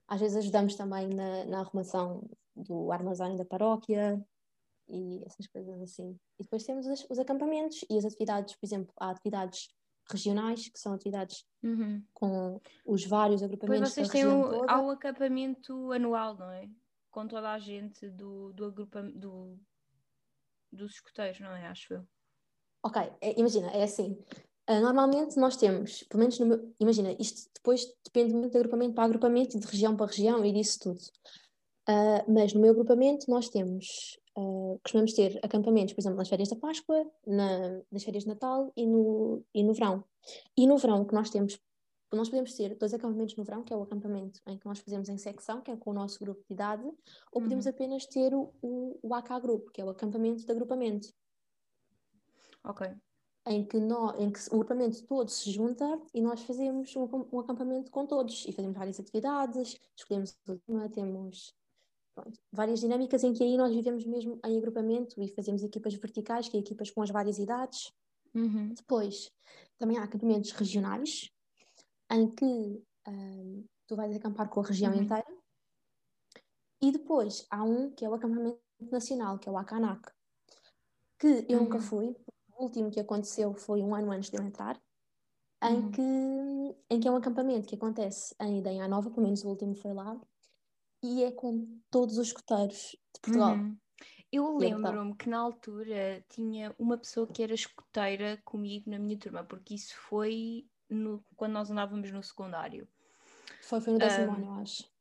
Às 0.07 0.19
vezes 0.19 0.37
ajudamos 0.37 0.75
também 0.75 1.07
na, 1.07 1.45
na 1.45 1.59
arrumação 1.59 2.29
do 2.55 2.91
armazém 2.91 3.35
da 3.35 3.45
paróquia, 3.45 4.21
e 4.87 5.23
essas 5.25 5.47
coisas 5.47 5.81
assim. 5.81 6.17
E 6.39 6.43
depois 6.43 6.63
temos 6.63 6.85
os, 6.87 7.05
os 7.09 7.19
acampamentos 7.19 7.83
e 7.89 7.97
as 7.97 8.05
atividades, 8.05 8.55
por 8.55 8.65
exemplo, 8.65 8.93
há 8.99 9.09
atividades 9.09 9.69
regionais, 10.09 10.67
que 10.67 10.79
são 10.79 10.93
atividades 10.93 11.45
uhum. 11.63 12.03
com 12.13 12.61
os 12.85 13.05
vários 13.05 13.41
agrupamentos 13.41 13.93
pois 13.93 14.07
vocês 14.07 14.09
têm 14.09 14.27
o, 14.27 14.69
Há 14.69 14.81
o 14.81 14.89
acampamento 14.91 15.91
anual, 15.91 16.35
não 16.37 16.51
é? 16.51 16.69
Com 17.09 17.27
toda 17.27 17.51
a 17.51 17.59
gente 17.59 18.09
do, 18.09 18.51
do 18.53 18.65
agrupamento 18.65 19.17
do, 19.17 19.59
dos 20.71 20.95
escoteiros, 20.95 21.39
não 21.39 21.51
é? 21.51 21.67
Acho 21.67 21.93
eu. 21.93 22.07
Ok, 22.83 23.01
é, 23.21 23.39
imagina, 23.39 23.69
é 23.71 23.83
assim. 23.83 24.17
Uh, 24.69 24.79
normalmente 24.81 25.37
nós 25.37 25.57
temos, 25.57 26.03
pelo 26.03 26.19
menos 26.19 26.39
no 26.39 26.45
meu, 26.45 26.73
imagina, 26.79 27.15
isto 27.19 27.49
depois 27.53 27.85
depende 28.03 28.33
muito 28.33 28.51
de 28.51 28.57
agrupamento 28.57 28.93
para 28.93 29.05
agrupamento 29.05 29.57
e 29.57 29.59
de 29.59 29.67
região 29.67 29.95
para 29.95 30.07
região 30.07 30.45
e 30.45 30.51
disso 30.51 30.79
tudo. 30.79 30.99
Uh, 31.89 32.31
mas 32.31 32.53
no 32.53 32.61
meu 32.61 32.71
agrupamento 32.71 33.29
nós 33.29 33.49
temos 33.49 34.17
Uh, 34.35 34.79
costumamos 34.83 35.13
ter 35.13 35.39
acampamentos, 35.43 35.93
por 35.93 36.01
exemplo, 36.01 36.17
nas 36.17 36.27
férias 36.27 36.49
da 36.49 36.55
Páscoa, 36.55 37.05
na, 37.25 37.81
nas 37.91 38.03
férias 38.03 38.23
de 38.23 38.29
Natal 38.29 38.71
e 38.75 38.87
no, 38.87 39.43
e 39.53 39.63
no 39.63 39.73
verão. 39.73 40.03
E 40.57 40.65
no 40.65 40.77
verão, 40.77 41.05
que 41.05 41.13
nós 41.13 41.29
temos, 41.29 41.59
nós 42.11 42.29
podemos 42.29 42.55
ter 42.55 42.75
dois 42.75 42.95
acampamentos 42.95 43.35
no 43.35 43.43
verão, 43.43 43.63
que 43.63 43.71
é 43.71 43.77
o 43.77 43.83
acampamento 43.83 44.39
em 44.47 44.57
que 44.57 44.65
nós 44.65 44.79
fazemos 44.79 45.07
em 45.07 45.17
secção, 45.19 45.61
que 45.61 45.69
é 45.69 45.77
com 45.77 45.91
o 45.91 45.93
nosso 45.93 46.19
grupo 46.19 46.41
de 46.47 46.53
idade, 46.53 46.83
ou 47.31 47.41
podemos 47.41 47.65
uhum. 47.65 47.71
apenas 47.71 48.07
ter 48.07 48.33
o, 48.33 48.51
o, 48.59 48.99
o 49.03 49.13
AK 49.13 49.39
Group, 49.39 49.69
que 49.71 49.81
é 49.81 49.85
o 49.85 49.89
acampamento 49.89 50.43
de 50.43 50.51
agrupamento. 50.51 51.09
Ok. 52.63 52.87
Em 53.45 53.65
que, 53.65 53.77
nós, 53.77 54.19
em 54.19 54.31
que 54.31 54.39
o 54.51 54.55
agrupamento 54.55 55.05
todo 55.05 55.29
se 55.29 55.51
junta 55.51 56.01
e 56.13 56.21
nós 56.21 56.41
fazemos 56.43 56.95
um, 56.95 57.09
um 57.31 57.39
acampamento 57.39 57.91
com 57.91 58.05
todos 58.05 58.45
e 58.47 58.53
fazemos 58.53 58.77
várias 58.77 58.99
atividades, 58.99 59.77
escolhemos 59.97 60.33
o 60.47 60.57
tema, 60.59 60.89
temos 60.89 61.53
Pronto, 62.15 62.39
várias 62.51 62.79
dinâmicas 62.79 63.23
em 63.23 63.33
que 63.33 63.43
aí 63.43 63.57
nós 63.57 63.73
vivemos 63.73 64.05
mesmo 64.05 64.39
em 64.45 64.57
agrupamento 64.57 65.19
e 65.21 65.27
fazemos 65.29 65.63
equipas 65.63 65.95
verticais, 65.95 66.47
que 66.47 66.55
é 66.55 66.59
equipas 66.59 66.91
com 66.91 67.01
as 67.01 67.09
várias 67.09 67.39
idades. 67.39 67.91
Uhum. 68.35 68.73
Depois, 68.73 69.31
também 69.79 69.97
há 69.97 70.03
acampamentos 70.03 70.51
regionais, 70.51 71.31
em 72.11 72.29
que 72.29 72.45
um, 73.07 73.65
tu 73.87 73.95
vais 73.95 74.15
acampar 74.15 74.47
com 74.49 74.59
a 74.59 74.63
região 74.63 74.93
uhum. 74.93 75.01
inteira. 75.01 75.25
E 76.81 76.91
depois 76.91 77.47
há 77.49 77.63
um 77.63 77.89
que 77.89 78.05
é 78.05 78.09
o 78.09 78.13
acampamento 78.13 78.61
nacional, 78.91 79.39
que 79.39 79.49
é 79.49 79.51
o 79.51 79.57
Akanak, 79.57 80.11
que 81.17 81.45
eu 81.49 81.57
uhum. 81.57 81.63
nunca 81.63 81.79
fui. 81.79 82.15
O 82.57 82.63
último 82.63 82.91
que 82.91 82.99
aconteceu 82.99 83.53
foi 83.53 83.81
um 83.81 83.95
ano 83.95 84.11
antes 84.11 84.29
de 84.29 84.37
eu 84.37 84.43
entrar, 84.43 84.81
em, 85.63 85.75
uhum. 85.75 85.91
que, 85.91 86.77
em 86.89 86.99
que 86.99 87.07
é 87.07 87.11
um 87.11 87.15
acampamento 87.15 87.67
que 87.67 87.75
acontece 87.75 88.35
em 88.41 88.59
Idenha 88.59 88.87
Nova, 88.87 89.09
pelo 89.09 89.23
menos 89.23 89.43
o 89.43 89.49
último 89.49 89.75
foi 89.75 89.93
lá, 89.93 90.19
e 91.01 91.23
é 91.23 91.31
com 91.31 91.79
todos 91.89 92.17
os 92.17 92.27
escoteiros 92.27 92.97
de 93.13 93.21
Portugal. 93.21 93.55
Uhum. 93.55 93.77
Eu 94.31 94.57
lembro-me 94.57 95.15
que 95.15 95.29
na 95.29 95.37
altura 95.37 96.25
tinha 96.27 96.73
uma 96.79 96.97
pessoa 96.97 97.27
que 97.27 97.43
era 97.43 97.53
escoteira 97.53 98.41
comigo 98.43 98.89
na 98.89 98.97
minha 98.97 99.17
turma, 99.17 99.43
porque 99.43 99.75
isso 99.75 99.95
foi 100.09 100.65
no, 100.89 101.23
quando 101.35 101.53
nós 101.53 101.69
andávamos 101.69 102.11
no 102.11 102.23
secundário. 102.23 102.87
Foi, 103.61 103.79
foi 103.79 103.93
no 103.93 103.99
décimo 103.99 104.31
um, 104.31 104.33
ano, 104.33 104.45
eu 104.45 104.53
acho. 104.53 104.92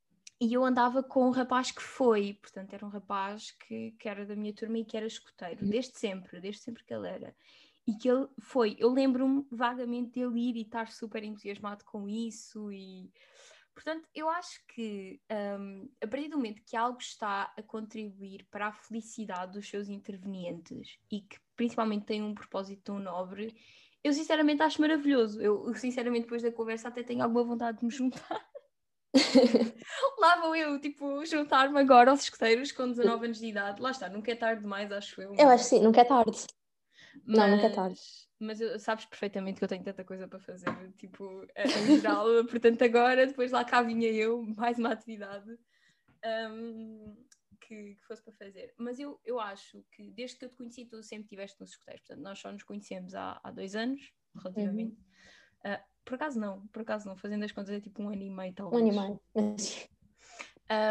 E 0.42 0.54
eu 0.54 0.64
andava 0.64 1.04
com 1.04 1.28
um 1.28 1.30
rapaz 1.30 1.70
que 1.70 1.80
foi, 1.80 2.36
portanto, 2.42 2.74
era 2.74 2.84
um 2.84 2.88
rapaz 2.88 3.52
que, 3.52 3.92
que 3.92 4.08
era 4.08 4.26
da 4.26 4.34
minha 4.34 4.52
turma 4.52 4.76
e 4.76 4.84
que 4.84 4.96
era 4.96 5.06
escoteiro, 5.06 5.62
uhum. 5.62 5.70
desde 5.70 5.96
sempre, 5.96 6.40
desde 6.40 6.62
sempre 6.62 6.82
que 6.82 6.92
ele 6.92 7.06
era. 7.06 7.32
E 7.86 7.94
que 7.94 8.08
ele 8.10 8.26
foi, 8.40 8.74
eu 8.76 8.92
lembro-me 8.92 9.46
vagamente 9.52 10.18
dele 10.18 10.40
ir 10.40 10.56
e 10.56 10.62
estar 10.62 10.88
super 10.88 11.22
entusiasmado 11.22 11.84
com 11.84 12.08
isso 12.08 12.72
e 12.72 13.08
Portanto, 13.72 14.06
eu 14.12 14.28
acho 14.28 14.60
que 14.66 15.20
um, 15.30 15.88
a 16.02 16.06
partir 16.08 16.28
do 16.28 16.36
momento 16.36 16.60
que 16.66 16.76
algo 16.76 16.98
está 16.98 17.52
a 17.56 17.62
contribuir 17.62 18.44
para 18.50 18.66
a 18.66 18.72
felicidade 18.72 19.52
dos 19.52 19.68
seus 19.68 19.88
intervenientes 19.88 20.98
e 21.10 21.20
que 21.20 21.38
principalmente 21.54 22.04
tem 22.04 22.20
um 22.20 22.34
propósito 22.34 22.82
tão 22.82 22.98
nobre, 22.98 23.56
eu 24.02 24.12
sinceramente 24.12 24.62
acho 24.62 24.80
maravilhoso. 24.80 25.40
Eu, 25.40 25.72
sinceramente, 25.74 26.24
depois 26.24 26.42
da 26.42 26.50
conversa, 26.50 26.88
até 26.88 27.04
tenho 27.04 27.22
alguma 27.22 27.44
vontade 27.44 27.78
de 27.78 27.84
me 27.84 27.90
juntar. 27.90 28.51
Lá 30.18 30.40
vou 30.40 30.56
eu, 30.56 30.80
tipo, 30.80 31.24
juntar-me 31.26 31.78
agora 31.78 32.10
aos 32.10 32.22
escuteiros 32.22 32.72
com 32.72 32.88
19 32.88 33.26
anos 33.26 33.38
de 33.38 33.46
idade. 33.46 33.80
Lá 33.80 33.90
está, 33.90 34.08
nunca 34.08 34.32
é 34.32 34.34
tarde 34.34 34.62
demais, 34.62 34.90
acho 34.90 35.20
eu. 35.20 35.34
Eu 35.38 35.48
acho 35.48 35.64
que 35.64 35.70
sim, 35.70 35.80
nunca 35.80 36.00
é 36.00 36.04
tarde. 36.04 36.46
Mas... 37.26 37.38
Não, 37.38 37.48
nunca 37.48 37.66
é 37.66 37.70
tarde 37.70 38.00
mas 38.42 38.58
sabes 38.82 39.04
perfeitamente 39.04 39.58
que 39.58 39.64
eu 39.64 39.68
tenho 39.68 39.84
tanta 39.84 40.04
coisa 40.04 40.26
para 40.26 40.40
fazer, 40.40 40.92
tipo, 40.98 41.46
em 41.56 42.00
geral, 42.00 42.26
portanto 42.50 42.82
agora, 42.82 43.26
depois 43.26 43.52
lá 43.52 43.64
cá 43.64 43.80
vinha 43.82 44.10
eu, 44.10 44.42
mais 44.56 44.78
uma 44.78 44.92
atividade 44.92 45.48
um, 46.50 47.16
que, 47.60 47.94
que, 47.94 48.04
fosse 48.04 48.22
para 48.22 48.32
fazer. 48.32 48.74
Mas 48.76 48.98
eu, 48.98 49.20
eu 49.24 49.38
acho 49.38 49.84
que 49.92 50.10
desde 50.10 50.38
que 50.38 50.44
eu 50.44 50.48
te 50.48 50.56
conheci, 50.56 50.84
tu 50.84 51.02
sempre 51.02 51.24
estiveste 51.24 51.60
nos 51.60 51.70
escuteiros, 51.70 52.02
portanto 52.04 52.24
nós 52.24 52.38
só 52.38 52.50
nos 52.50 52.64
conhecemos 52.64 53.14
há, 53.14 53.40
há 53.42 53.50
dois 53.52 53.76
anos, 53.76 54.12
relativamente. 54.34 54.96
Uhum. 54.96 55.12
Uh, 55.64 55.82
por 56.04 56.14
acaso 56.14 56.38
não, 56.38 56.66
por 56.68 56.82
acaso 56.82 57.06
não, 57.06 57.16
fazendo 57.16 57.44
as 57.44 57.52
contas 57.52 57.74
é 57.74 57.80
tipo 57.80 58.02
um 58.02 58.08
ano 58.08 58.22
e 58.22 58.30
meio 58.30 58.52
talvez. 58.52 58.82
Um 58.82 58.86
ano 58.86 58.92
e 58.92 59.00
meio. 59.00 59.56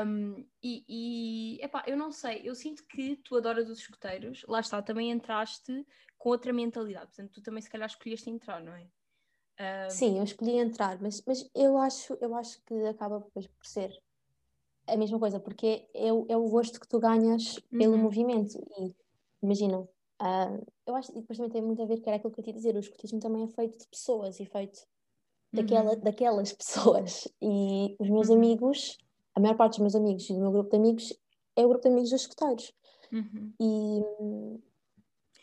Um, 0.05 0.45
e, 0.61 0.85
e 0.87 1.63
epá, 1.63 1.83
eu 1.87 1.97
não 1.97 2.11
sei, 2.11 2.41
eu 2.43 2.53
sinto 2.53 2.85
que 2.85 3.15
tu 3.17 3.35
adoras 3.35 3.67
os 3.69 3.79
escuteiros, 3.79 4.45
lá 4.47 4.59
está, 4.59 4.81
também 4.81 5.09
entraste 5.09 5.85
com 6.17 6.29
outra 6.29 6.53
mentalidade, 6.53 7.07
portanto, 7.07 7.31
tu 7.31 7.41
também 7.41 7.61
se 7.61 7.69
calhar 7.69 7.87
escolheste 7.89 8.29
entrar, 8.29 8.61
não 8.61 8.73
é? 8.73 8.87
Um... 9.87 9.89
Sim, 9.89 10.17
eu 10.17 10.23
escolhi 10.23 10.57
entrar, 10.57 11.01
mas, 11.01 11.23
mas 11.25 11.49
eu, 11.55 11.77
acho, 11.77 12.15
eu 12.21 12.35
acho 12.35 12.61
que 12.63 12.73
acaba 12.85 13.19
depois 13.19 13.47
por 13.47 13.65
ser 13.65 13.91
a 14.87 14.97
mesma 14.97 15.19
coisa, 15.19 15.39
porque 15.39 15.87
é, 15.93 16.11
o, 16.11 16.25
é 16.29 16.37
o 16.37 16.49
gosto 16.49 16.79
que 16.79 16.87
tu 16.87 16.99
ganhas 16.99 17.59
pelo 17.69 17.93
uhum. 17.93 18.03
movimento. 18.03 18.59
E 18.77 18.93
imagina, 19.41 19.87
eu 20.85 20.95
acho 20.95 21.11
que 21.11 21.19
depois 21.19 21.37
também 21.37 21.51
tem 21.51 21.61
muito 21.61 21.81
a 21.81 21.85
ver, 21.85 21.99
que 21.99 22.07
era 22.07 22.17
aquilo 22.17 22.31
que 22.31 22.39
eu 22.39 22.43
te 22.43 22.49
ia 22.49 22.55
dizer, 22.55 22.75
o 22.75 22.79
escutismo 22.79 23.19
também 23.19 23.43
é 23.43 23.47
feito 23.47 23.79
de 23.79 23.87
pessoas 23.87 24.39
e 24.39 24.45
feito 24.45 24.81
daquela, 25.51 25.93
uhum. 25.93 25.99
daquelas 25.99 26.53
pessoas. 26.53 27.27
E 27.41 27.95
os 27.99 28.09
meus 28.09 28.29
uhum. 28.29 28.35
amigos 28.35 28.97
a 29.33 29.39
maior 29.39 29.55
parte 29.55 29.73
dos 29.73 29.79
meus 29.79 29.95
amigos 29.95 30.29
e 30.29 30.33
do 30.33 30.39
meu 30.39 30.51
grupo 30.51 30.69
de 30.69 30.77
amigos 30.77 31.13
é 31.55 31.65
o 31.65 31.69
grupo 31.69 31.83
de 31.83 31.89
amigos 31.89 32.09
dos 32.09 32.21
escuteiros. 32.21 32.73
Uhum. 33.11 33.53
E 33.59 34.01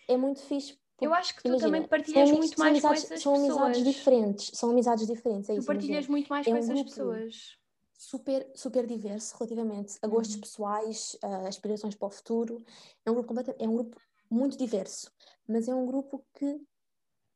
é 0.08 0.16
muito 0.16 0.40
fixe. 0.42 0.78
Eu 1.00 1.14
acho 1.14 1.36
que 1.36 1.42
tu 1.42 1.48
imagina, 1.48 1.66
também 1.66 1.88
partilhas 1.88 2.30
muito 2.32 2.58
mais 2.58 2.70
amizades, 2.72 3.04
com 3.04 3.06
essas 3.06 3.22
são 3.22 3.34
pessoas. 3.34 3.54
São 3.54 3.64
amizades 3.64 3.94
diferentes. 3.94 4.50
São 4.54 4.70
amizades 4.70 5.06
diferentes. 5.06 5.48
É 5.48 5.54
tu 5.54 5.58
isso, 5.58 5.66
partilhas 5.66 5.90
imagina. 6.06 6.10
muito 6.10 6.28
mais 6.28 6.46
é 6.46 6.50
com 6.50 6.56
um 6.56 6.58
essas 6.58 6.82
pessoas. 6.82 7.58
Super, 8.00 8.50
super 8.54 8.86
diverso 8.86 9.36
relativamente 9.38 9.98
a 10.02 10.06
gostos 10.06 10.36
uhum. 10.36 10.40
pessoais, 10.40 11.16
a 11.22 11.48
aspirações 11.48 11.94
para 11.94 12.08
o 12.08 12.10
futuro. 12.10 12.64
É 13.04 13.10
um 13.10 13.14
grupo 13.14 13.34
é 13.58 13.68
um 13.68 13.74
grupo 13.74 13.96
muito 14.30 14.56
diverso, 14.56 15.12
mas 15.46 15.68
é 15.68 15.74
um 15.74 15.86
grupo 15.86 16.24
que 16.34 16.46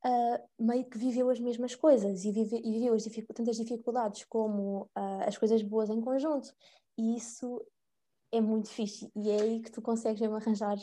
uh, 0.04 0.48
meio 0.58 0.84
que 0.84 0.98
viveu 0.98 1.30
as 1.30 1.40
mesmas 1.40 1.74
coisas 1.74 2.24
e, 2.24 2.32
vive, 2.32 2.60
e 2.62 2.72
viveu 2.72 2.94
as 2.94 3.04
tantas 3.34 3.56
dificuldades 3.56 4.24
como 4.24 4.82
uh, 4.96 5.26
as 5.26 5.38
coisas 5.38 5.62
boas 5.62 5.90
em 5.90 6.00
conjunto. 6.00 6.54
E 6.98 7.16
isso 7.16 7.64
é 8.30 8.40
muito 8.40 8.68
fixe. 8.68 9.10
E 9.14 9.30
é 9.30 9.40
aí 9.40 9.60
que 9.60 9.70
tu 9.70 9.80
consegues 9.80 10.20
mesmo 10.20 10.36
arranjar 10.36 10.76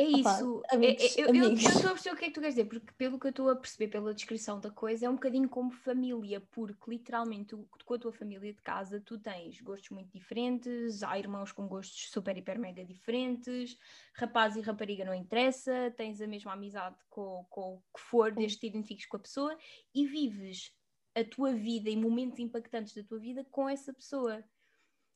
É 0.00 0.04
isso. 0.04 0.58
Opa, 0.58 0.76
amigos, 0.76 1.16
é, 1.16 1.22
é, 1.22 1.24
eu, 1.24 1.52
estou 1.54 1.90
a 1.90 1.92
perceber 1.92 2.14
o 2.14 2.16
que 2.16 2.24
é 2.24 2.28
que 2.28 2.34
tu 2.34 2.40
queres 2.40 2.54
dizer, 2.54 2.68
porque 2.68 2.92
pelo 2.96 3.18
que 3.18 3.26
eu 3.26 3.30
estou 3.30 3.50
a 3.50 3.56
perceber 3.56 3.88
pela 3.88 4.14
descrição 4.14 4.60
da 4.60 4.70
coisa, 4.70 5.06
é 5.06 5.10
um 5.10 5.14
bocadinho 5.14 5.48
como 5.48 5.72
família, 5.72 6.40
porque 6.52 6.88
literalmente 6.88 7.46
tu, 7.46 7.68
com 7.84 7.94
a 7.94 7.98
tua 7.98 8.12
família 8.12 8.52
de 8.52 8.62
casa 8.62 9.02
tu 9.04 9.18
tens 9.18 9.60
gostos 9.60 9.90
muito 9.90 10.08
diferentes, 10.12 11.02
há 11.02 11.18
irmãos 11.18 11.50
com 11.50 11.66
gostos 11.66 12.10
super, 12.12 12.36
hiper, 12.38 12.60
mega 12.60 12.84
diferentes, 12.84 13.76
rapaz 14.14 14.54
e 14.54 14.60
rapariga 14.60 15.04
não 15.04 15.14
interessa, 15.14 15.92
tens 15.96 16.20
a 16.20 16.28
mesma 16.28 16.52
amizade 16.52 16.96
com, 17.10 17.44
com 17.50 17.74
o 17.74 17.82
que 17.92 18.00
for, 18.00 18.30
desde 18.30 18.56
que 18.56 18.68
te 18.68 18.70
identifiques 18.70 19.06
com 19.06 19.16
a 19.16 19.20
pessoa 19.20 19.58
e 19.92 20.06
vives 20.06 20.72
a 21.12 21.24
tua 21.24 21.52
vida 21.52 21.90
e 21.90 21.96
momentos 21.96 22.38
impactantes 22.38 22.94
da 22.94 23.02
tua 23.02 23.18
vida 23.18 23.44
com 23.50 23.68
essa 23.68 23.92
pessoa. 23.92 24.44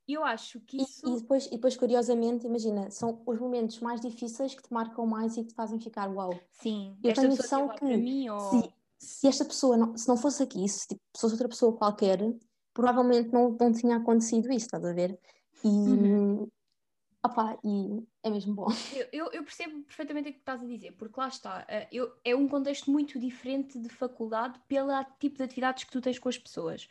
Eu 0.09 0.25
acho 0.25 0.61
que 0.61 0.83
isso. 0.83 1.07
E, 1.07 1.13
e, 1.13 1.21
depois, 1.21 1.47
e 1.47 1.51
depois, 1.51 1.77
curiosamente, 1.77 2.47
imagina, 2.47 2.91
são 2.91 3.23
os 3.25 3.39
momentos 3.39 3.79
mais 3.81 4.01
difíceis 4.01 4.55
que 4.55 4.63
te 4.63 4.73
marcam 4.73 5.07
mais 5.07 5.37
e 5.37 5.43
que 5.43 5.49
te 5.51 5.55
fazem 5.55 5.79
ficar 5.79 6.11
uau. 6.11 6.33
Sim, 6.51 6.97
eu 7.03 7.15
tenho 7.15 7.29
noção 7.29 7.69
que 7.69 7.85
mim, 7.85 8.29
ou... 8.29 8.41
se, 8.41 8.75
se, 8.99 9.29
esta 9.29 9.45
pessoa, 9.45 9.77
não, 9.77 9.97
se 9.97 10.09
não 10.09 10.17
fosse 10.17 10.43
aqui, 10.43 10.69
se 10.69 10.89
tipo, 10.89 11.01
fosse 11.17 11.35
outra 11.35 11.49
pessoa 11.49 11.77
qualquer, 11.77 12.19
provavelmente 12.75 13.33
não, 13.33 13.57
não 13.59 13.73
tinha 13.73 13.97
acontecido 13.97 14.51
isso, 14.51 14.67
estás 14.67 14.85
a 14.85 14.93
ver? 14.93 15.19
E. 15.65 15.69
Uhum. 15.69 16.49
Opá, 17.25 17.57
e 17.63 18.05
é 18.25 18.31
mesmo 18.31 18.53
bom. 18.53 18.67
Eu, 18.93 19.07
eu, 19.13 19.33
eu, 19.33 19.45
percebo 19.45 19.81
perfeitamente 19.85 20.31
o 20.31 20.33
que 20.33 20.41
estás 20.41 20.61
a 20.61 20.67
dizer, 20.67 20.93
porque 20.99 21.21
lá 21.21 21.29
está, 21.29 21.65
eh, 21.69 21.87
eu, 21.93 22.13
é 22.25 22.35
um 22.35 22.49
contexto 22.49 22.91
muito 22.91 23.17
diferente 23.17 23.79
de 23.79 23.89
faculdade 23.89 24.61
pelo 24.67 24.91
tipo 25.21 25.37
de 25.37 25.45
atividades 25.45 25.85
que 25.85 25.93
tu 25.93 26.01
tens 26.01 26.19
com 26.19 26.29
as 26.29 26.37
pessoas. 26.37 26.89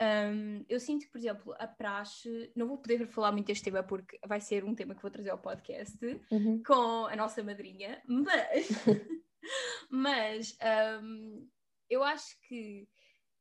Um, 0.00 0.64
eu 0.68 0.78
sinto 0.78 1.06
que, 1.06 1.10
por 1.10 1.18
exemplo, 1.18 1.54
a 1.58 1.66
praxe, 1.66 2.52
não 2.54 2.68
vou 2.68 2.78
poder 2.78 3.06
falar 3.08 3.32
muito 3.32 3.46
deste 3.46 3.64
tema 3.64 3.82
porque 3.82 4.18
vai 4.26 4.40
ser 4.40 4.64
um 4.64 4.74
tema 4.74 4.94
que 4.94 5.02
vou 5.02 5.10
trazer 5.10 5.30
ao 5.30 5.38
podcast 5.38 5.98
uhum. 6.30 6.62
com 6.62 7.06
a 7.06 7.16
nossa 7.16 7.42
madrinha, 7.42 8.00
mas, 8.06 8.68
mas 9.90 10.58
um, 11.02 11.48
eu 11.90 12.04
acho 12.04 12.38
que 12.42 12.88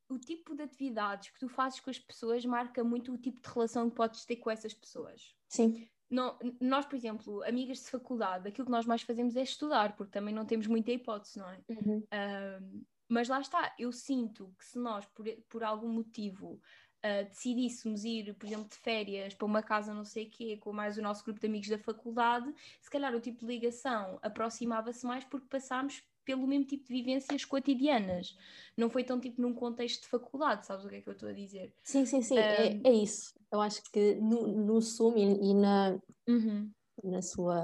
o 0.10 0.18
tipo 0.18 0.56
de 0.56 0.64
atividades 0.64 1.30
que 1.30 1.40
tu 1.40 1.48
fazes 1.48 1.80
com 1.80 1.90
as 1.90 2.00
pessoas 2.00 2.44
marca 2.46 2.84
muito 2.84 3.14
o 3.14 3.18
tipo 3.18 3.42
de 3.42 3.50
relação 3.54 3.90
que 3.90 3.96
podes 3.96 4.26
ter 4.26 4.38
com 4.38 4.50
essas 4.50 4.74
pessoas. 4.74 5.36
Sim. 5.50 5.88
Não, 6.10 6.40
nós, 6.62 6.86
por 6.86 6.96
exemplo, 6.96 7.44
amigas 7.44 7.80
de 7.80 7.90
faculdade, 7.92 8.48
aquilo 8.48 8.66
que 8.66 8.72
nós 8.72 8.86
mais 8.86 9.02
fazemos 9.02 9.36
é 9.36 9.42
estudar, 9.42 9.96
porque 9.98 10.14
também 10.14 10.34
não 10.34 10.46
temos 10.46 10.66
muita 10.66 10.92
hipótese, 10.92 11.38
não 11.38 11.50
é? 11.50 11.60
Uhum. 11.70 12.04
Um, 12.14 12.86
mas 13.08 13.28
lá 13.28 13.40
está, 13.40 13.74
eu 13.80 13.92
sinto 13.92 14.54
que 14.58 14.66
se 14.66 14.78
nós, 14.78 15.06
por, 15.08 15.26
por 15.50 15.64
algum 15.64 15.88
motivo, 15.88 16.60
uh, 17.06 17.30
decidíssemos 17.30 18.04
ir, 18.04 18.34
por 18.36 18.46
exemplo, 18.46 18.70
de 18.70 18.78
férias 18.78 19.34
para 19.34 19.46
uma 19.46 19.64
casa 19.64 19.94
não 19.94 20.06
sei 20.06 20.26
o 20.26 20.30
quê, 20.30 20.58
com 20.58 20.74
mais 20.74 20.98
o 20.98 21.02
nosso 21.02 21.24
grupo 21.24 21.40
de 21.40 21.48
amigos 21.48 21.70
da 21.70 21.78
faculdade, 21.78 22.54
se 22.82 22.90
calhar 22.90 23.16
o 23.16 23.22
tipo 23.22 23.40
de 23.40 23.46
ligação 23.46 24.20
aproximava-se 24.22 25.06
mais 25.06 25.24
porque 25.24 25.48
passámos 25.48 26.04
pelo 26.28 26.46
mesmo 26.46 26.66
tipo 26.66 26.86
de 26.86 26.94
vivências 26.94 27.46
cotidianas. 27.46 28.36
Não 28.76 28.90
foi 28.90 29.06
tão 29.06 29.18
tipo 29.18 29.42
num 29.42 29.54
contexto 29.54 30.02
de 30.02 30.10
faculdade, 30.10 30.66
sabes 30.66 30.84
o 30.84 30.90
que 30.90 30.96
é 30.96 31.02
que 31.02 31.08
eu 31.08 31.14
estou 31.14 31.30
a 31.30 31.34
dizer? 31.34 31.74
Sim, 31.82 32.06
sim, 32.06 32.22
sim, 32.22 32.36
um... 32.36 32.40
é, 32.40 32.82
é, 32.84 32.92
isso. 32.92 33.34
Eu 33.50 33.62
acho 33.62 33.82
que 33.92 34.16
no, 34.16 34.46
no 34.46 34.82
Zoom 34.82 35.16
e, 35.18 35.52
e 35.52 35.54
na, 35.54 35.98
uhum. 36.28 36.70
na 37.02 37.22
sua. 37.22 37.64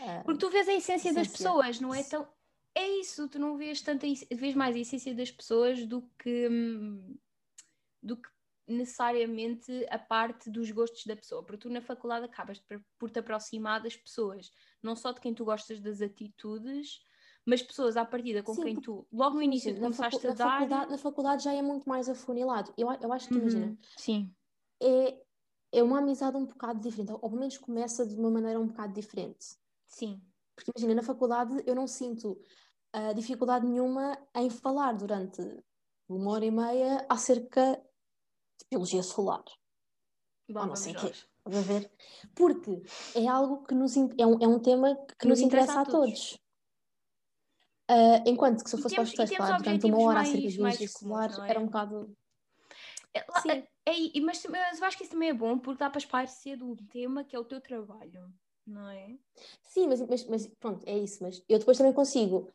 Uh, 0.00 0.24
Porque 0.24 0.38
tu 0.38 0.50
vês 0.50 0.66
a 0.66 0.72
essência, 0.72 1.10
essência, 1.10 1.14
das 1.14 1.28
pessoas, 1.28 1.78
não 1.80 1.94
é 1.94 2.02
tão 2.02 2.26
é 2.74 2.88
isso, 3.00 3.28
tu 3.28 3.38
não 3.38 3.56
vês 3.56 3.80
tanta 3.82 4.06
vês 4.32 4.54
mais 4.54 4.76
a 4.76 4.78
essência 4.78 5.14
das 5.14 5.30
pessoas 5.30 5.86
do 5.86 6.08
que 6.18 6.48
hum, 6.48 7.18
do 8.02 8.16
que 8.20 8.28
necessariamente 8.68 9.86
a 9.90 9.98
parte 9.98 10.50
dos 10.50 10.70
gostos 10.70 11.04
da 11.06 11.16
pessoa, 11.16 11.44
porque 11.44 11.58
tu 11.58 11.70
na 11.70 11.82
faculdade 11.82 12.26
acabas 12.26 12.62
por 12.98 13.10
te 13.10 13.18
aproximar 13.20 13.82
das 13.82 13.96
pessoas, 13.96 14.50
não 14.82 14.96
só 14.96 15.12
de 15.12 15.20
quem 15.20 15.34
tu 15.34 15.44
gostas 15.44 15.80
das 15.80 16.00
atitudes, 16.02 17.00
mas 17.46 17.62
pessoas 17.62 17.96
à 17.96 18.04
partida 18.06 18.42
com 18.42 18.56
Sim, 18.56 18.64
quem 18.64 18.80
tu 18.80 19.06
logo 19.12 19.36
no 19.36 19.42
início 19.42 19.74
sim, 19.74 19.80
começaste 19.80 20.26
facu- 20.26 20.28
a 20.28 20.32
dar. 20.32 20.68
Faculdade, 20.68 20.90
na 20.90 20.98
faculdade 20.98 21.44
já 21.44 21.52
é 21.54 21.62
muito 21.62 21.88
mais 21.88 22.08
afunilado. 22.08 22.72
Eu, 22.76 22.88
eu 23.02 23.12
acho 23.12 23.30
que, 23.30 23.38
uhum, 23.38 23.38
imagina, 23.38 23.78
sim. 23.96 24.34
É, 24.82 25.24
é 25.72 25.82
uma 25.82 25.98
amizade 25.98 26.36
um 26.36 26.46
bocado 26.46 26.80
diferente, 26.80 27.12
ou 27.12 27.18
pelo 27.20 27.36
menos 27.38 27.58
começa 27.58 28.06
de 28.06 28.14
uma 28.16 28.30
maneira 28.30 28.60
um 28.60 28.68
bocado 28.68 28.92
diferente. 28.94 29.56
Sim. 29.86 30.33
Porque 30.54 30.70
imagina, 30.74 30.94
na 30.94 31.02
faculdade 31.02 31.62
eu 31.66 31.74
não 31.74 31.86
sinto 31.86 32.40
uh, 32.94 33.14
dificuldade 33.14 33.66
nenhuma 33.66 34.18
em 34.34 34.48
falar 34.48 34.92
durante 34.92 35.42
uma 36.08 36.32
hora 36.32 36.44
e 36.44 36.50
meia 36.50 37.06
acerca 37.08 37.76
de 38.58 38.66
biologia 38.70 39.02
solar. 39.02 39.44
Bom, 40.48 40.60
ou 40.60 40.66
não 40.66 40.76
sei 40.76 40.94
o 40.94 41.00
quê. 41.00 41.12
a 41.46 41.60
ver? 41.60 41.90
Porque 42.34 42.82
é 43.14 43.26
algo 43.26 43.64
que 43.64 43.74
nos 43.74 43.96
é 43.96 44.26
um, 44.26 44.38
é 44.40 44.46
um 44.46 44.58
tema 44.58 44.94
que, 45.18 45.26
nos, 45.26 45.38
nos, 45.38 45.40
interessa, 45.40 45.80
a 45.80 45.84
todos. 45.84 46.30
todos. 46.30 46.44
Uh, 47.90 48.24
enquanto 48.26 48.64
que 48.64 48.70
se 48.70 48.76
eu 48.76 48.80
fosse 48.80 48.94
para 48.94 49.04
os 49.04 49.12
textos 49.12 49.36
falar 49.36 49.58
durante 49.58 49.86
uma 49.86 49.98
hora 50.00 50.14
mais, 50.14 50.28
acerca 50.28 50.48
de 50.48 50.56
biologia 50.56 50.88
solar, 50.88 51.30
é? 51.30 51.50
era 51.50 51.60
um 51.60 51.66
bocado. 51.66 52.16
É, 53.12 53.20
é, 53.50 54.18
é, 54.18 54.20
mas, 54.20 54.44
mas 54.46 54.80
eu 54.80 54.86
acho 54.86 54.96
que 54.96 55.04
isso 55.04 55.12
também 55.12 55.28
é 55.28 55.34
bom 55.34 55.58
porque 55.58 55.78
dá 55.78 55.90
para 55.90 55.98
esparcer 55.98 56.56
do 56.56 56.74
tema 56.86 57.24
que 57.24 57.36
é 57.36 57.38
o 57.38 57.44
teu 57.44 57.60
trabalho, 57.60 58.32
não 58.66 58.88
é? 58.88 59.16
Sim, 59.62 59.88
mas, 59.88 60.00
mas, 60.00 60.24
mas 60.26 60.46
pronto, 60.58 60.82
é 60.86 60.98
isso. 60.98 61.22
Mas 61.22 61.42
eu 61.48 61.58
depois 61.58 61.76
também 61.76 61.92
consigo 61.92 62.52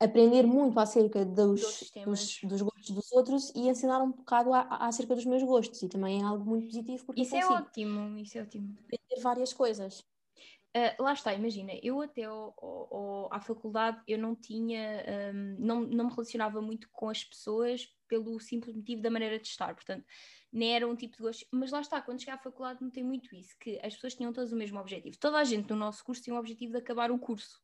aprender 0.00 0.44
muito 0.46 0.78
acerca 0.80 1.24
dos, 1.24 1.92
dos, 2.04 2.40
dos, 2.42 2.62
gostos 2.62 2.90
dos 2.90 3.12
outros 3.12 3.52
e 3.54 3.68
ensinar 3.68 4.02
um 4.02 4.10
bocado 4.10 4.52
a, 4.52 4.60
a, 4.60 4.86
acerca 4.88 5.14
dos 5.14 5.24
meus 5.24 5.42
gostos. 5.42 5.82
E 5.82 5.88
também 5.88 6.20
é 6.20 6.24
algo 6.24 6.44
muito 6.44 6.66
positivo 6.66 7.04
porque 7.04 7.22
isso 7.22 7.36
é 7.36 7.46
ótimo, 7.46 8.18
isso 8.18 8.38
é 8.38 8.42
ótimo. 8.42 8.74
Aprender 8.78 9.22
várias 9.22 9.52
coisas. 9.52 10.04
Uh, 10.74 11.02
lá 11.02 11.12
está, 11.12 11.34
imagina, 11.34 11.72
eu 11.82 12.00
até 12.00 12.24
ao, 12.24 12.54
ao, 12.58 13.28
à 13.30 13.38
faculdade 13.40 14.00
eu 14.08 14.16
não 14.16 14.34
tinha, 14.34 15.04
um, 15.34 15.56
não, 15.58 15.80
não 15.82 16.06
me 16.06 16.10
relacionava 16.10 16.62
muito 16.62 16.88
com 16.90 17.10
as 17.10 17.22
pessoas 17.22 17.94
pelo 18.08 18.40
simples 18.40 18.74
motivo 18.74 19.02
da 19.02 19.10
maneira 19.10 19.38
de 19.38 19.46
estar, 19.46 19.74
portanto, 19.74 20.06
nem 20.50 20.74
era 20.74 20.88
um 20.88 20.96
tipo 20.96 21.14
de 21.14 21.22
gosto, 21.22 21.46
mas 21.50 21.70
lá 21.70 21.82
está, 21.82 22.00
quando 22.00 22.20
cheguei 22.20 22.32
à 22.32 22.38
faculdade 22.38 22.82
notei 22.82 23.02
muito 23.02 23.34
isso, 23.34 23.54
que 23.60 23.78
as 23.82 23.94
pessoas 23.94 24.14
tinham 24.14 24.32
todas 24.32 24.50
o 24.50 24.56
mesmo 24.56 24.80
objetivo, 24.80 25.18
toda 25.18 25.36
a 25.36 25.44
gente 25.44 25.68
no 25.68 25.76
nosso 25.76 26.02
curso 26.02 26.22
tinha 26.22 26.34
o 26.34 26.38
objetivo 26.38 26.72
de 26.72 26.78
acabar 26.78 27.10
o 27.10 27.18
curso, 27.18 27.60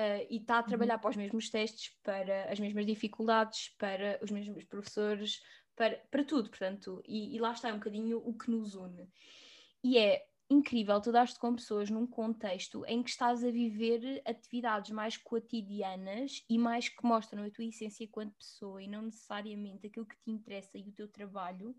uh, 0.00 0.26
e 0.30 0.38
está 0.38 0.56
a 0.56 0.60
uhum. 0.60 0.66
trabalhar 0.66 0.94
uhum. 0.94 1.00
para 1.00 1.10
os 1.10 1.16
mesmos 1.16 1.50
testes, 1.50 1.94
para 2.02 2.50
as 2.50 2.58
mesmas 2.58 2.86
dificuldades, 2.86 3.68
para 3.76 4.18
os 4.22 4.30
mesmos 4.30 4.64
professores, 4.64 5.42
para, 5.76 5.96
para 6.10 6.24
tudo, 6.24 6.48
portanto, 6.48 7.02
e, 7.06 7.36
e 7.36 7.38
lá 7.38 7.52
está 7.52 7.68
é 7.68 7.72
um 7.72 7.78
bocadinho 7.78 8.18
o 8.24 8.32
que 8.32 8.50
nos 8.50 8.74
une. 8.74 9.08
E 9.82 9.98
é 9.98 10.24
incrível 10.50 11.00
tu 11.00 11.10
dar-te 11.10 11.38
com 11.38 11.54
pessoas 11.54 11.90
num 11.90 12.06
contexto 12.06 12.84
em 12.86 13.02
que 13.02 13.10
estás 13.10 13.42
a 13.42 13.50
viver 13.50 14.22
atividades 14.26 14.90
mais 14.90 15.16
cotidianas 15.16 16.44
e 16.48 16.58
mais 16.58 16.88
que 16.88 17.04
mostram 17.04 17.44
a 17.44 17.50
tua 17.50 17.64
essência 17.64 18.04
enquanto 18.04 18.34
pessoa 18.34 18.82
e 18.82 18.86
não 18.86 19.02
necessariamente 19.02 19.86
aquilo 19.86 20.06
que 20.06 20.16
te 20.16 20.30
interessa 20.30 20.78
e 20.78 20.88
o 20.88 20.92
teu 20.92 21.08
trabalho. 21.08 21.74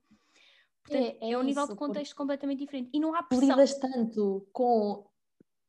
Portanto, 0.83 1.17
é, 1.21 1.29
é, 1.29 1.31
é 1.31 1.37
um 1.37 1.43
nível 1.43 1.67
de 1.67 1.75
contexto 1.75 2.15
completamente 2.15 2.59
diferente. 2.59 2.89
E 2.93 2.99
não 2.99 3.15
há 3.15 3.23
pressão. 3.23 3.49
Lidas 3.49 3.77
tanto 3.79 4.47
com 4.51 5.05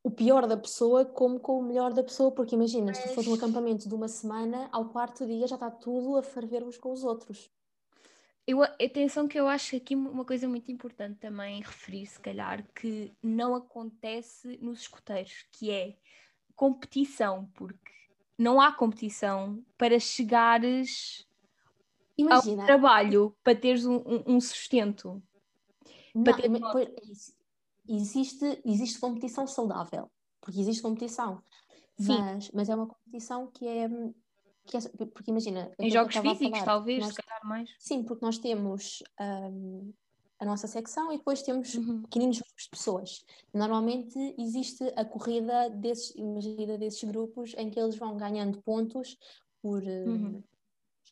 o 0.03 0.11
pior 0.11 0.47
da 0.47 0.55
pessoa 0.55 1.05
como 1.05 1.39
com 1.39 1.59
o 1.59 1.63
melhor 1.63 1.93
da 1.93 2.03
pessoa, 2.03 2.31
porque 2.31 2.55
imagina, 2.55 2.87
Mas... 2.87 2.97
se 2.97 3.09
tu 3.09 3.13
fores 3.13 3.29
um 3.29 3.33
acampamento 3.33 3.89
de 3.89 3.93
uma 3.93 4.07
semana, 4.07 4.69
ao 4.71 4.89
quarto 4.89 5.25
dia 5.25 5.47
já 5.47 5.55
está 5.55 5.69
tudo 5.69 6.17
a 6.17 6.23
ferver 6.23 6.63
uns 6.63 6.77
com 6.77 6.91
os 6.91 7.03
outros. 7.03 7.51
Eu, 8.47 8.63
atenção 8.63 9.27
que 9.27 9.37
eu 9.37 9.45
acho 9.45 9.75
aqui 9.75 9.93
uma 9.93 10.23
coisa 10.23 10.47
muito 10.47 10.71
importante 10.71 11.19
também 11.19 11.61
referir, 11.61 12.05
se 12.05 12.17
calhar, 12.17 12.65
que 12.73 13.13
não 13.21 13.53
acontece 13.53 14.57
nos 14.61 14.79
escuteiros, 14.81 15.45
que 15.51 15.69
é 15.69 15.97
competição, 16.55 17.51
porque 17.53 17.91
não 18.37 18.61
há 18.61 18.71
competição 18.71 19.61
para 19.77 19.99
chegares 19.99 21.27
Imagina, 22.17 22.61
ao 22.61 22.65
trabalho, 22.65 23.35
para 23.43 23.53
teres 23.53 23.85
um, 23.85 24.01
um, 24.25 24.39
sustento. 24.39 25.21
Não, 26.15 26.23
ter... 26.73 26.95
existe, 27.87 28.61
existe 28.63 28.97
competição 28.97 29.45
saudável, 29.45 30.09
porque 30.39 30.61
existe 30.61 30.81
competição. 30.81 31.43
Mas, 31.99 32.51
mas 32.51 32.69
é 32.69 32.75
uma 32.75 32.87
competição 32.87 33.47
que 33.47 33.67
é, 33.67 33.89
que 34.67 35.05
porque 35.07 35.31
imagina. 35.31 35.71
Em 35.79 35.89
jogos 35.89 36.15
físicos, 36.15 36.59
falar, 36.59 36.65
talvez, 36.65 36.99
nós, 36.99 37.13
se 37.13 37.21
calhar 37.21 37.45
mais. 37.45 37.69
Sim, 37.79 38.03
porque 38.03 38.25
nós 38.25 38.37
temos 38.37 39.01
um, 39.19 39.93
a 40.39 40.45
nossa 40.45 40.67
secção 40.67 41.11
e 41.11 41.17
depois 41.17 41.41
temos 41.41 41.73
uhum. 41.73 42.01
pequeninos 42.03 42.39
grupos 42.39 42.63
de 42.63 42.69
pessoas. 42.69 43.25
Normalmente 43.53 44.35
existe 44.37 44.83
a 44.95 45.03
corrida 45.03 45.69
desses, 45.69 46.15
imagina, 46.15 46.77
desses 46.77 47.03
grupos 47.03 47.53
em 47.57 47.69
que 47.69 47.79
eles 47.79 47.97
vão 47.97 48.17
ganhando 48.17 48.61
pontos 48.61 49.17
por. 49.61 49.81
Hum, 49.81 50.05
uhum 50.05 50.43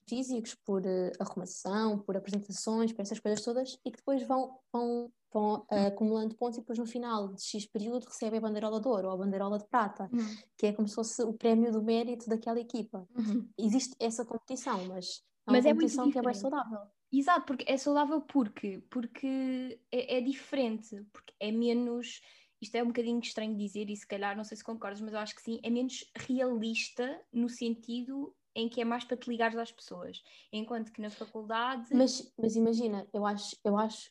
físicos, 0.08 0.56
por 0.56 0.82
uh, 0.84 1.12
arrumação, 1.20 2.00
por 2.00 2.16
apresentações, 2.16 2.94
por 2.94 3.02
essas 3.02 3.20
coisas 3.20 3.44
todas, 3.44 3.80
e 3.86 3.92
que 3.92 3.98
depois 3.98 4.22
vão, 4.24 4.60
vão 4.72 5.12
vão 5.34 5.66
uh, 5.72 5.88
acumulando 5.88 6.36
pontos 6.36 6.58
e 6.58 6.62
depois 6.62 6.80
no 6.80 6.86
final 6.86 7.34
de 7.34 7.42
X 7.44 7.66
período 7.66 8.06
recebem 8.06 8.40
a 8.40 8.42
bandeirola 8.42 8.80
de 8.80 8.88
ouro 8.88 9.08
ou 9.08 9.14
a 9.14 9.18
bandeirola 9.18 9.58
de 9.58 9.68
prata, 9.68 10.10
uhum. 10.12 10.38
que 10.58 10.68
é 10.68 10.74
como 10.74 10.88
se 10.88 10.96
fosse 10.96 11.22
o 11.24 11.34
prémio 11.34 11.72
do 11.72 11.84
mérito 11.84 12.30
daquela 12.30 12.60
equipa. 12.60 13.08
Uhum. 13.16 13.48
Existe 13.58 13.96
essa 14.00 14.26
competição, 14.26 14.86
mas 14.88 15.24
é 15.48 15.52
uma 15.52 15.58
mas 15.58 15.66
competição 15.66 16.08
é 16.08 16.12
que 16.12 16.20
é 16.20 16.22
bem 16.22 16.34
saudável. 16.34 16.80
Exato, 17.12 17.46
porque 17.46 17.66
é 17.68 17.78
saudável 17.78 18.22
porque, 18.22 18.84
porque 18.90 19.80
é, 19.92 20.18
é 20.18 20.22
diferente, 20.22 21.06
porque 21.14 21.34
é 21.40 21.52
menos 21.52 22.22
isto 22.62 22.76
é 22.76 22.84
um 22.84 22.88
bocadinho 22.88 23.20
estranho 23.20 23.56
dizer 23.56 23.90
e 23.90 23.96
se 23.96 24.08
calhar, 24.08 24.36
não 24.36 24.44
sei 24.44 24.58
se 24.58 24.64
concordas, 24.64 25.02
mas 25.02 25.14
eu 25.14 25.20
acho 25.20 25.36
que 25.36 25.42
sim, 25.42 25.60
é 25.62 25.70
menos 25.70 26.10
realista 26.16 27.22
no 27.32 27.50
sentido 27.50 28.36
em 28.56 28.70
que 28.70 28.82
é 28.82 28.86
mais 28.86 29.04
para 29.04 29.18
te 29.18 29.30
ligares 29.30 29.58
às 29.58 29.72
pessoas, 29.72 30.24
enquanto 30.52 30.92
que 30.92 31.02
na 31.02 31.10
faculdade... 31.10 31.94
Mas, 31.94 32.34
mas 32.38 32.56
imagina, 32.56 33.06
eu 33.14 33.26
acho, 33.26 33.56
eu 33.64 33.78
acho 33.78 34.10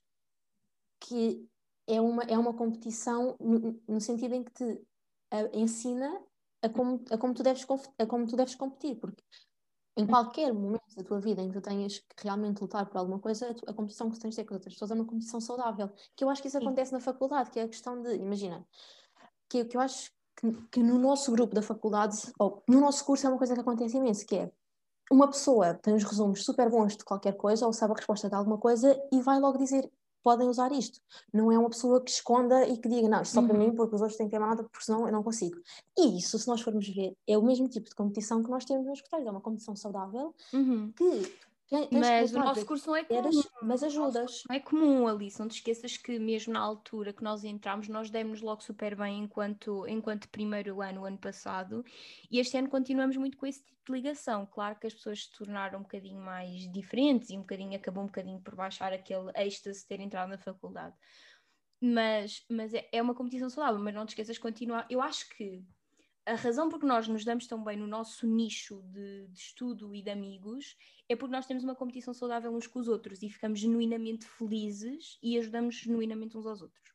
que 1.07 1.49
é 1.87 2.01
uma, 2.01 2.23
é 2.25 2.39
uma 2.39 2.55
competição 2.55 3.37
no, 3.39 3.81
no 3.87 4.01
sentido 4.01 4.35
em 4.35 4.43
que 4.43 4.53
te 4.53 4.65
uh, 4.65 5.51
ensina 5.53 6.21
a 6.63 6.69
como, 6.69 7.05
a, 7.11 7.19
como 7.19 7.35
tu 7.35 7.43
deves, 7.43 7.67
a 7.99 8.07
como 8.07 8.27
tu 8.27 8.37
deves 8.37 8.55
competir, 8.55 8.97
porque 8.97 9.23
em 9.97 10.07
qualquer 10.07 10.53
momento 10.53 10.97
da 10.97 11.05
tua 11.05 11.21
vida 11.21 11.43
em 11.43 11.49
que 11.49 11.55
tu 11.55 11.61
tenhas 11.61 11.99
que 11.99 12.25
realmente 12.25 12.61
lutar 12.61 12.87
por 12.87 12.99
alguma 12.99 13.19
coisa, 13.19 13.55
a, 13.67 13.71
a 13.71 13.75
competição 13.75 14.11
que 14.11 14.17
tu 14.17 14.23
tens 14.23 14.31
de 14.31 14.37
ter 14.37 14.45
com 14.45 14.55
outras 14.55 14.73
pessoas 14.73 14.91
é 14.91 14.95
uma 14.95 15.05
competição 15.05 15.41
saudável. 15.41 15.91
Que 16.17 16.25
eu 16.25 16.31
acho 16.31 16.41
que 16.41 16.49
isso 16.49 16.59
Sim. 16.59 16.65
acontece 16.65 16.93
na 16.93 17.01
faculdade, 17.01 17.51
que 17.51 17.61
é 17.61 17.65
a 17.65 17.69
questão 17.69 18.01
de, 18.03 18.17
imagina, 18.17 18.67
que, 19.49 19.65
que 19.65 19.77
eu 19.77 19.81
acho 19.81 20.11
que, 20.37 20.51
que, 20.73 20.83
no 20.83 20.99
nosso 20.99 21.31
grupo 21.31 21.55
da 21.55 21.63
faculdade, 21.63 22.33
ou 22.39 22.63
no 22.67 22.81
nosso 22.81 23.05
curso, 23.05 23.27
é 23.27 23.31
uma 23.31 23.39
coisa 23.39 23.55
que 23.55 23.61
acontece 23.61 23.97
imenso, 23.97 24.27
que 24.27 24.37
é 24.37 24.53
uma 25.13 25.29
pessoa 25.29 25.75
tem 25.75 25.95
os 25.95 26.03
resumos 26.03 26.45
super 26.45 26.69
bons 26.71 26.97
de 26.97 27.05
qualquer 27.05 27.37
coisa, 27.37 27.67
ou 27.67 27.73
sabe 27.73 27.93
a 27.93 27.97
resposta 27.97 28.29
de 28.29 28.35
alguma 28.35 28.59
coisa, 28.59 28.99
e 29.13 29.21
vai 29.21 29.39
logo 29.39 29.59
dizer 29.59 29.89
podem 30.25 30.49
usar 30.49 30.73
isto. 30.73 30.99
Não 31.33 31.53
é 31.53 31.59
uma 31.59 31.69
pessoa 31.69 32.03
que 32.03 32.11
esconda 32.11 32.67
e 32.67 32.79
que 32.79 32.89
diga, 32.89 33.09
não, 33.09 33.23
isto 33.23 33.35
só 33.35 33.41
uhum. 33.41 33.47
para 33.47 33.59
mim, 33.59 33.75
porque 33.75 33.95
os 33.95 34.01
outros 34.01 34.17
têm 34.17 34.27
que 34.27 34.33
ter 34.33 34.41
nada, 34.41 34.65
porque 34.65 34.85
senão 34.85 35.07
eu 35.07 35.13
não 35.13 35.23
consigo. 35.23 35.61
E 35.97 36.19
isso, 36.19 36.39
se 36.39 36.49
nós 36.49 36.63
formos 36.63 36.89
ver, 36.89 37.15
é 37.29 37.37
o 37.37 37.43
mesmo 37.43 37.69
tipo 37.69 37.89
de 37.89 37.95
competição 37.95 38.43
que 38.43 38.51
nós 38.51 38.65
temos 38.65 38.87
nos 38.87 38.99
escoteiro, 38.99 39.29
é 39.29 39.31
uma 39.31 39.41
competição 39.41 39.77
saudável 39.77 40.35
uhum. 40.53 40.91
que 40.97 41.33
mas 41.91 42.35
o 42.35 42.39
nosso 42.39 42.67
curso 42.67 42.89
não 42.89 42.97
é 42.97 43.05
comum. 43.05 43.43
mas 43.63 43.83
ajudas. 43.83 44.43
Não 44.49 44.57
é 44.57 44.61
comum, 44.61 45.09
Alice. 45.09 45.39
Não 45.41 45.49
te 45.49 45.57
esqueças 45.57 45.97
que 45.97 46.19
mesmo 46.19 46.53
na 46.53 46.61
altura 46.61 47.13
que 47.13 47.25
nós 47.25 47.45
entramos, 47.45 47.89
nós 47.89 48.11
demos 48.11 48.41
logo 48.41 48.63
super 48.63 48.95
bem 48.95 49.25
enquanto, 49.25 49.87
enquanto 49.89 50.29
primeiro 50.29 50.81
ano, 50.83 51.05
ano 51.05 51.19
passado. 51.19 51.85
E 52.31 52.39
este 52.39 52.57
ano 52.57 52.69
continuamos 52.69 53.17
muito 53.17 53.37
com 53.37 53.47
esse 53.47 53.65
tipo 53.65 53.81
de 53.87 53.93
ligação. 53.93 54.47
Claro 54.47 54.79
que 54.79 54.87
as 54.87 54.95
pessoas 54.95 55.25
se 55.25 55.33
tornaram 55.33 55.81
um 55.81 55.83
bocadinho 55.83 56.21
mais 56.21 56.71
diferentes 56.71 57.31
e 57.31 57.37
um 57.37 57.41
bocadinho, 57.41 57.77
acabou 57.77 58.05
um 58.05 58.09
bocadinho 58.09 58.41
por 58.41 58.55
baixar 58.55 58.93
aquele 58.93 59.31
êxtase 59.37 59.81
de 59.81 59.87
ter 59.87 60.01
entrado 60.01 60.29
na 60.29 60.39
faculdade. 60.39 60.95
Mas, 61.81 62.45
mas 62.51 62.73
é, 62.73 62.89
é 62.93 63.03
uma 63.03 63.15
competição 63.15 63.51
saudável, 63.51 63.81
mas 63.81 63.95
não 63.95 64.07
te 64.07 64.11
esqueças 64.11 64.37
de 64.37 64.41
continuar. 64.41 64.87
Eu 64.89 65.03
acho 65.03 65.29
que 65.31 65.63
a 66.27 66.35
razão 66.35 66.69
por 66.69 66.81
que 66.81 66.87
nós 66.87 67.07
nos 67.07 67.25
damos 67.25 67.47
tão 67.47 67.63
bem 67.63 67.77
no 67.77 67.87
nosso 67.87 68.27
nicho 68.27 68.83
de, 68.85 69.27
de, 69.29 69.39
estudo 69.39 69.95
e 69.95 70.03
de 70.03 70.11
amigos 70.11 70.77
é 71.09 71.15
porque 71.15 71.35
nós 71.35 71.47
temos 71.47 71.65
uma 71.65 71.75
competição 71.75 72.15
saudável 72.15 72.55
uns 72.55 72.67
com 72.67 72.79
os 72.79 72.89
outros 72.89 73.23
e 73.23 73.29
ficamos 73.29 73.61
genuinamente 73.61 74.27
felizes 74.27 75.19
e 75.23 75.39
ajudamos 75.39 75.75
genuinamente 75.77 76.37
uns 76.37 76.47
aos 76.47 76.63
outros. 76.63 76.91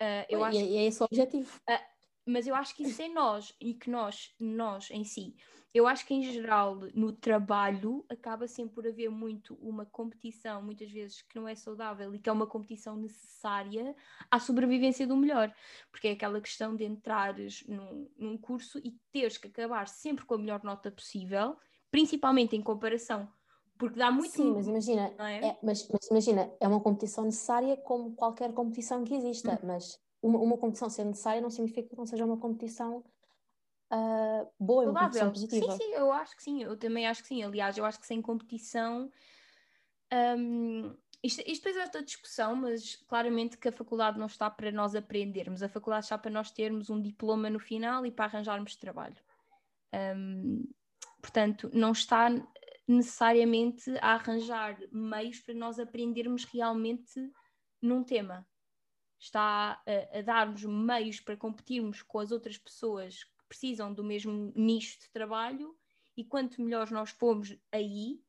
Uh, 0.00 0.26
eu 0.28 0.44
acho, 0.44 0.58
e 0.58 0.76
é 0.76 0.86
esse 0.86 1.02
o 1.02 1.06
objetivo. 1.06 1.60
Uh, 1.68 1.92
mas 2.26 2.46
eu 2.46 2.54
acho 2.54 2.74
que 2.76 2.84
isso 2.84 3.02
é 3.02 3.08
nós 3.08 3.54
e 3.60 3.74
que 3.74 3.90
nós, 3.90 4.32
nós 4.38 4.90
em 4.90 5.04
si, 5.04 5.34
eu 5.74 5.86
acho 5.86 6.06
que 6.06 6.14
em 6.14 6.22
geral 6.22 6.76
no 6.94 7.12
trabalho 7.12 8.04
acaba 8.08 8.46
sempre 8.46 8.74
por 8.74 8.86
haver 8.86 9.10
muito 9.10 9.54
uma 9.54 9.86
competição, 9.86 10.62
muitas 10.62 10.90
vezes 10.90 11.22
que 11.22 11.36
não 11.36 11.48
é 11.48 11.54
saudável 11.54 12.14
e 12.14 12.18
que 12.18 12.28
é 12.28 12.32
uma 12.32 12.46
competição 12.46 12.96
necessária 12.96 13.94
à 14.30 14.38
sobrevivência 14.38 15.06
do 15.06 15.16
melhor, 15.16 15.54
porque 15.90 16.08
é 16.08 16.12
aquela 16.12 16.40
questão 16.40 16.76
de 16.76 16.84
entrares 16.84 17.64
num, 17.66 18.08
num 18.18 18.36
curso 18.36 18.78
e 18.78 18.94
teres 19.10 19.38
que 19.38 19.48
acabar 19.48 19.88
sempre 19.88 20.24
com 20.24 20.34
a 20.34 20.38
melhor 20.38 20.62
nota 20.62 20.90
possível, 20.90 21.56
principalmente 21.90 22.54
em 22.54 22.62
comparação 22.62 23.28
porque 23.78 23.98
dá 23.98 24.12
muito. 24.12 24.30
Sim, 24.30 24.52
mas 24.52 24.68
imagina, 24.68 25.12
é? 25.18 25.48
É, 25.48 25.58
mas, 25.60 25.88
mas, 25.88 26.06
imagina, 26.08 26.52
é 26.60 26.68
uma 26.68 26.78
competição 26.78 27.24
necessária 27.24 27.76
como 27.78 28.14
qualquer 28.14 28.52
competição 28.52 29.02
que 29.02 29.12
exista, 29.12 29.54
hum. 29.54 29.66
mas 29.66 29.98
uma, 30.22 30.38
uma 30.38 30.56
competição 30.56 30.88
ser 30.88 31.04
necessária 31.04 31.40
não 31.40 31.50
significa 31.50 31.88
que 31.88 31.96
não 31.96 32.06
seja 32.06 32.24
uma 32.24 32.36
competição 32.36 33.02
uh, 33.92 34.50
boa, 34.58 34.84
uma 34.84 35.00
competição 35.00 35.30
positiva. 35.30 35.72
Sim, 35.72 35.78
sim, 35.78 35.92
eu 35.92 36.12
acho 36.12 36.36
que 36.36 36.42
sim, 36.42 36.62
eu 36.62 36.76
também 36.76 37.06
acho 37.06 37.22
que 37.22 37.28
sim. 37.28 37.42
Aliás, 37.42 37.76
eu 37.76 37.84
acho 37.84 38.00
que 38.00 38.06
sem 38.06 38.22
competição. 38.22 39.10
Um, 40.12 40.96
isto, 41.22 41.40
isto 41.46 41.62
depois 41.62 41.76
é 41.76 41.84
outra 41.84 42.02
discussão, 42.02 42.56
mas 42.56 42.96
claramente 43.06 43.56
que 43.56 43.68
a 43.68 43.72
faculdade 43.72 44.18
não 44.18 44.26
está 44.26 44.50
para 44.50 44.72
nós 44.72 44.94
aprendermos, 44.94 45.62
a 45.62 45.68
faculdade 45.68 46.06
está 46.06 46.18
para 46.18 46.30
nós 46.30 46.50
termos 46.50 46.90
um 46.90 47.00
diploma 47.00 47.48
no 47.48 47.60
final 47.60 48.04
e 48.04 48.10
para 48.10 48.24
arranjarmos 48.24 48.76
trabalho. 48.76 49.16
Um, 50.16 50.64
portanto, 51.20 51.70
não 51.72 51.92
está 51.92 52.28
necessariamente 52.88 53.96
a 54.00 54.14
arranjar 54.14 54.76
meios 54.90 55.38
para 55.38 55.54
nós 55.54 55.78
aprendermos 55.78 56.44
realmente 56.44 57.30
num 57.80 58.02
tema 58.02 58.46
está 59.22 59.80
a, 59.86 60.18
a 60.18 60.22
dar-nos 60.22 60.64
meios 60.64 61.20
para 61.20 61.36
competirmos 61.36 62.02
com 62.02 62.18
as 62.18 62.32
outras 62.32 62.58
pessoas 62.58 63.24
precisam 63.52 63.92
do 63.92 64.02
mesmo 64.02 64.52
nicho 64.56 64.98
de 64.98 65.10
trabalho 65.10 65.76
e 66.16 66.24
quanto 66.24 66.62
melhores 66.62 66.90
nós 66.90 67.10
formos 67.10 67.56
aí, 67.70 68.20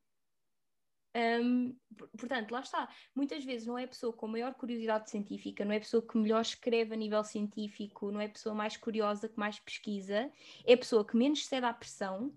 um, 1.15 1.75
portanto, 2.17 2.51
lá 2.51 2.61
está. 2.61 2.89
Muitas 3.15 3.43
vezes 3.45 3.67
não 3.67 3.77
é 3.77 3.83
a 3.83 3.87
pessoa 3.87 4.11
com 4.11 4.27
maior 4.27 4.53
curiosidade 4.55 5.09
científica, 5.09 5.63
não 5.63 5.71
é 5.71 5.77
a 5.77 5.81
pessoa 5.81 6.05
que 6.05 6.17
melhor 6.17 6.41
escreve 6.41 6.93
a 6.93 6.97
nível 6.97 7.23
científico, 7.23 8.11
não 8.11 8.19
é 8.19 8.25
a 8.25 8.29
pessoa 8.29 8.53
mais 8.53 8.75
curiosa, 8.75 9.29
que 9.29 9.37
mais 9.37 9.59
pesquisa, 9.59 10.31
é 10.65 10.73
a 10.73 10.77
pessoa 10.77 11.05
que 11.05 11.15
menos 11.15 11.45
cede 11.45 11.65
à 11.65 11.73
pressão, 11.73 12.35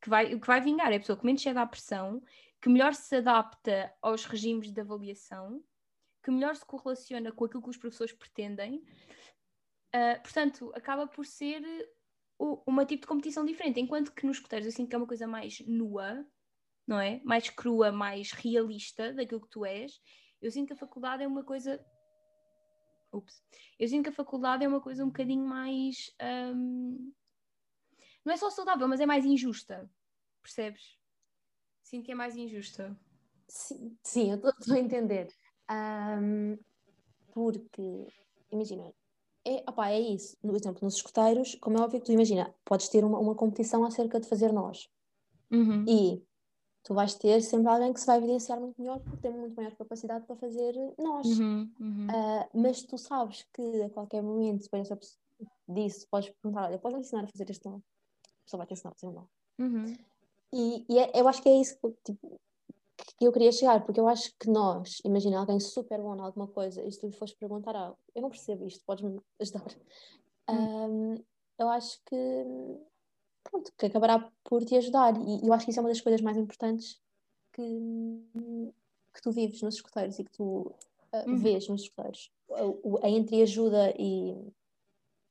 que 0.00 0.08
vai, 0.08 0.38
que 0.38 0.46
vai 0.46 0.60
vingar, 0.60 0.92
é 0.92 0.96
a 0.96 1.00
pessoa 1.00 1.18
que 1.18 1.24
menos 1.24 1.42
cede 1.42 1.58
à 1.58 1.66
pressão, 1.66 2.22
que 2.60 2.68
melhor 2.68 2.94
se 2.94 3.16
adapta 3.16 3.92
aos 4.00 4.24
regimes 4.24 4.70
de 4.70 4.80
avaliação 4.80 5.62
que 6.22 6.30
melhor 6.30 6.54
se 6.54 6.64
correlaciona 6.64 7.32
com 7.32 7.44
aquilo 7.44 7.62
que 7.62 7.70
os 7.70 7.76
professores 7.76 8.12
pretendem. 8.12 8.84
Uh, 9.94 10.22
portanto, 10.22 10.72
acaba 10.74 11.06
por 11.06 11.26
ser 11.26 11.62
uma 12.66 12.84
tipo 12.84 13.02
de 13.02 13.06
competição 13.06 13.44
diferente, 13.44 13.80
enquanto 13.80 14.12
que 14.12 14.26
nos 14.26 14.36
escuteiros 14.36 14.66
eu 14.66 14.72
sinto 14.72 14.88
que 14.88 14.94
é 14.94 14.98
uma 14.98 15.06
coisa 15.06 15.26
mais 15.26 15.60
nua, 15.66 16.26
não 16.86 16.98
é? 16.98 17.20
Mais 17.24 17.48
crua, 17.48 17.92
mais 17.92 18.32
realista 18.32 19.12
daquilo 19.12 19.40
que 19.40 19.50
tu 19.50 19.64
és. 19.64 20.00
Eu 20.40 20.50
sinto 20.50 20.68
que 20.68 20.72
a 20.72 20.76
faculdade 20.76 21.22
é 21.22 21.26
uma 21.26 21.44
coisa. 21.44 21.84
Ups. 23.12 23.42
Eu 23.78 23.86
sinto 23.86 24.04
que 24.04 24.10
a 24.10 24.14
faculdade 24.14 24.64
é 24.64 24.68
uma 24.68 24.80
coisa 24.80 25.04
um 25.04 25.08
bocadinho 25.08 25.46
mais. 25.46 26.10
Um... 26.20 27.12
Não 28.24 28.32
é 28.32 28.36
só 28.36 28.50
saudável, 28.50 28.88
mas 28.88 29.00
é 29.00 29.06
mais 29.06 29.24
injusta. 29.24 29.88
Percebes? 30.42 30.98
Sinto 31.82 32.04
que 32.06 32.12
é 32.12 32.14
mais 32.14 32.36
injusta. 32.36 32.98
Sim, 33.48 33.96
sim 34.02 34.30
eu 34.30 34.36
estou 34.36 34.74
a 34.74 34.78
entender. 34.78 35.28
Um, 35.70 36.58
porque, 37.32 38.06
imagina, 38.50 38.92
é, 39.44 39.64
opa, 39.66 39.90
é 39.90 40.00
isso. 40.00 40.36
Por 40.40 40.54
exemplo, 40.54 40.80
nos 40.82 40.94
escuteiros, 40.94 41.54
como 41.56 41.78
é 41.78 41.80
óbvio 41.80 42.00
que 42.00 42.06
tu 42.06 42.12
imagina, 42.12 42.54
podes 42.64 42.88
ter 42.88 43.04
uma, 43.04 43.18
uma 43.18 43.34
competição 43.34 43.84
acerca 43.84 44.20
de 44.20 44.28
fazer 44.28 44.52
nós. 44.52 44.88
Uhum. 45.50 45.84
E 45.86 46.22
tu 46.82 46.94
vais 46.94 47.14
ter 47.14 47.40
sempre 47.42 47.68
alguém 47.68 47.92
que 47.92 48.00
se 48.00 48.06
vai 48.06 48.18
evidenciar 48.18 48.60
muito 48.60 48.80
melhor 48.80 49.00
porque 49.00 49.18
tem 49.18 49.30
muito 49.30 49.54
maior 49.54 49.74
capacidade 49.76 50.26
para 50.26 50.36
fazer 50.36 50.74
nós. 50.98 51.26
Uhum, 51.38 51.70
uhum. 51.80 52.06
Uh, 52.06 52.60
mas 52.62 52.82
tu 52.82 52.96
sabes 52.98 53.46
que 53.52 53.82
a 53.82 53.90
qualquer 53.90 54.22
momento, 54.22 54.62
depois 54.62 54.88
disso, 55.68 56.06
podes 56.10 56.30
perguntar: 56.30 56.68
olha, 56.68 56.78
podes 56.78 57.00
ensinar 57.00 57.24
a 57.24 57.28
fazer 57.28 57.50
este 57.50 57.66
não? 57.66 57.76
A 57.76 58.44
pessoa 58.44 58.58
vai 58.58 58.66
te 58.66 58.74
ensinar 58.74 58.90
a 58.90 58.94
fazer 58.94 59.12
não. 59.12 59.28
Uhum. 59.58 59.96
E, 60.52 60.84
e 60.88 60.98
é, 60.98 61.10
eu 61.14 61.26
acho 61.28 61.42
que 61.42 61.48
é 61.48 61.60
isso 61.60 61.78
que, 61.78 61.90
tipo, 62.04 62.40
que 63.04 63.26
eu 63.26 63.32
queria 63.32 63.52
chegar, 63.52 63.84
porque 63.84 64.00
eu 64.00 64.08
acho 64.08 64.32
que 64.38 64.48
nós, 64.48 65.00
imagina 65.04 65.38
alguém 65.38 65.58
super 65.60 66.00
bom 66.00 66.16
em 66.16 66.20
alguma 66.20 66.46
coisa, 66.46 66.82
e 66.82 66.90
se 66.90 67.00
tu 67.00 67.06
lhe 67.06 67.16
fores 67.16 67.34
perguntar, 67.34 67.74
ah, 67.76 67.94
eu 68.14 68.22
não 68.22 68.30
percebo 68.30 68.66
isto, 68.66 68.84
podes-me 68.84 69.20
ajudar? 69.40 69.66
Hum. 70.48 71.14
Um, 71.14 71.24
eu 71.58 71.68
acho 71.68 72.00
que, 72.06 72.16
pronto, 73.44 73.72
que 73.76 73.86
acabará 73.86 74.30
por 74.44 74.64
te 74.64 74.76
ajudar, 74.76 75.14
e 75.16 75.46
eu 75.46 75.52
acho 75.52 75.64
que 75.64 75.70
isso 75.70 75.80
é 75.80 75.82
uma 75.82 75.88
das 75.88 76.00
coisas 76.00 76.20
mais 76.20 76.36
importantes 76.36 77.00
que, 77.52 77.62
que 79.14 79.22
tu 79.22 79.30
vives 79.30 79.62
nos 79.62 79.74
escuteiros 79.74 80.18
e 80.18 80.24
que 80.24 80.32
tu 80.32 80.72
uh, 81.12 81.28
uhum. 81.28 81.36
vês 81.36 81.68
nos 81.68 81.82
escuteiros. 81.82 82.30
A, 82.50 83.06
a 83.06 83.10
entreajuda 83.10 83.94
e 83.98 84.34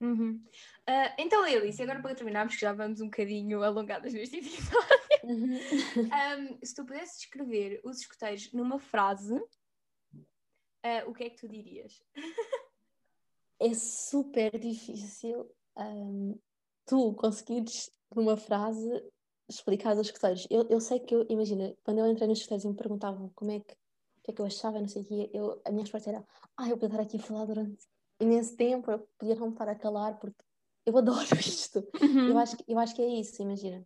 Uhum. 0.02 0.44
Uh, 0.90 1.14
então, 1.20 1.46
Elice, 1.46 1.82
agora 1.84 2.02
para 2.02 2.16
terminarmos, 2.16 2.56
que 2.56 2.62
já 2.62 2.74
vamos 2.74 3.02
um 3.02 3.06
bocadinho 3.06 3.64
alongadas 3.64 4.12
neste 4.14 4.38
episódio, 4.38 5.00
uhum. 5.24 5.60
um, 6.58 6.66
se 6.66 6.74
tu 6.74 6.84
pudesses 6.84 7.20
descrever 7.20 7.80
os 7.84 8.00
escuteiros 8.00 8.52
numa 8.52 8.80
frase, 8.80 9.36
uh, 9.36 11.08
o 11.08 11.14
que 11.14 11.26
é 11.26 11.30
que 11.30 11.38
tu 11.38 11.48
dirias? 11.48 12.02
é 13.60 13.74
super 13.76 14.58
difícil 14.58 15.48
um, 15.78 16.38
tu 16.86 17.14
conseguires, 17.14 17.92
numa 18.16 18.36
frase, 18.36 18.90
explicar 19.48 19.96
os 19.96 20.08
escuteiros. 20.08 20.48
Eu, 20.50 20.68
eu 20.68 20.80
sei 20.80 21.00
que, 21.00 21.14
eu, 21.14 21.28
imagina, 21.30 21.76
quando 21.84 22.00
eu 22.00 22.08
entrei 22.08 22.28
nos 22.28 22.40
escuteiros 22.40 22.66
e 22.66 22.70
me 22.70 22.76
perguntavam 22.76 23.32
como 23.36 23.52
é 23.52 23.60
que, 23.60 23.74
o 23.74 24.22
que 24.24 24.32
é 24.32 24.34
que 24.34 24.42
eu 24.42 24.46
achava, 24.48 24.80
não 24.80 24.88
sei 24.88 25.04
o 25.04 25.06
quê, 25.06 25.30
eu, 25.32 25.62
a 25.64 25.70
minha 25.70 25.84
resposta 25.84 26.10
era, 26.10 26.26
ah, 26.58 26.68
eu 26.68 26.76
vou 26.76 26.90
estar 26.90 27.02
aqui 27.02 27.18
a 27.18 27.20
falar 27.20 27.46
durante 27.46 27.86
imenso 28.22 28.56
tempo, 28.56 28.92
eu 28.92 29.00
podia 29.18 29.36
não 29.36 29.50
estar 29.50 29.68
a 29.68 29.76
calar, 29.76 30.18
porque 30.20 30.44
eu 30.86 30.98
adoro 30.98 31.20
isto. 31.40 31.88
Uhum. 32.02 32.30
Eu, 32.30 32.38
acho, 32.38 32.58
eu 32.68 32.80
acho 32.80 32.96
que 32.96 33.02
é 33.02 33.08
isso, 33.08 33.42
imagina. 33.42 33.86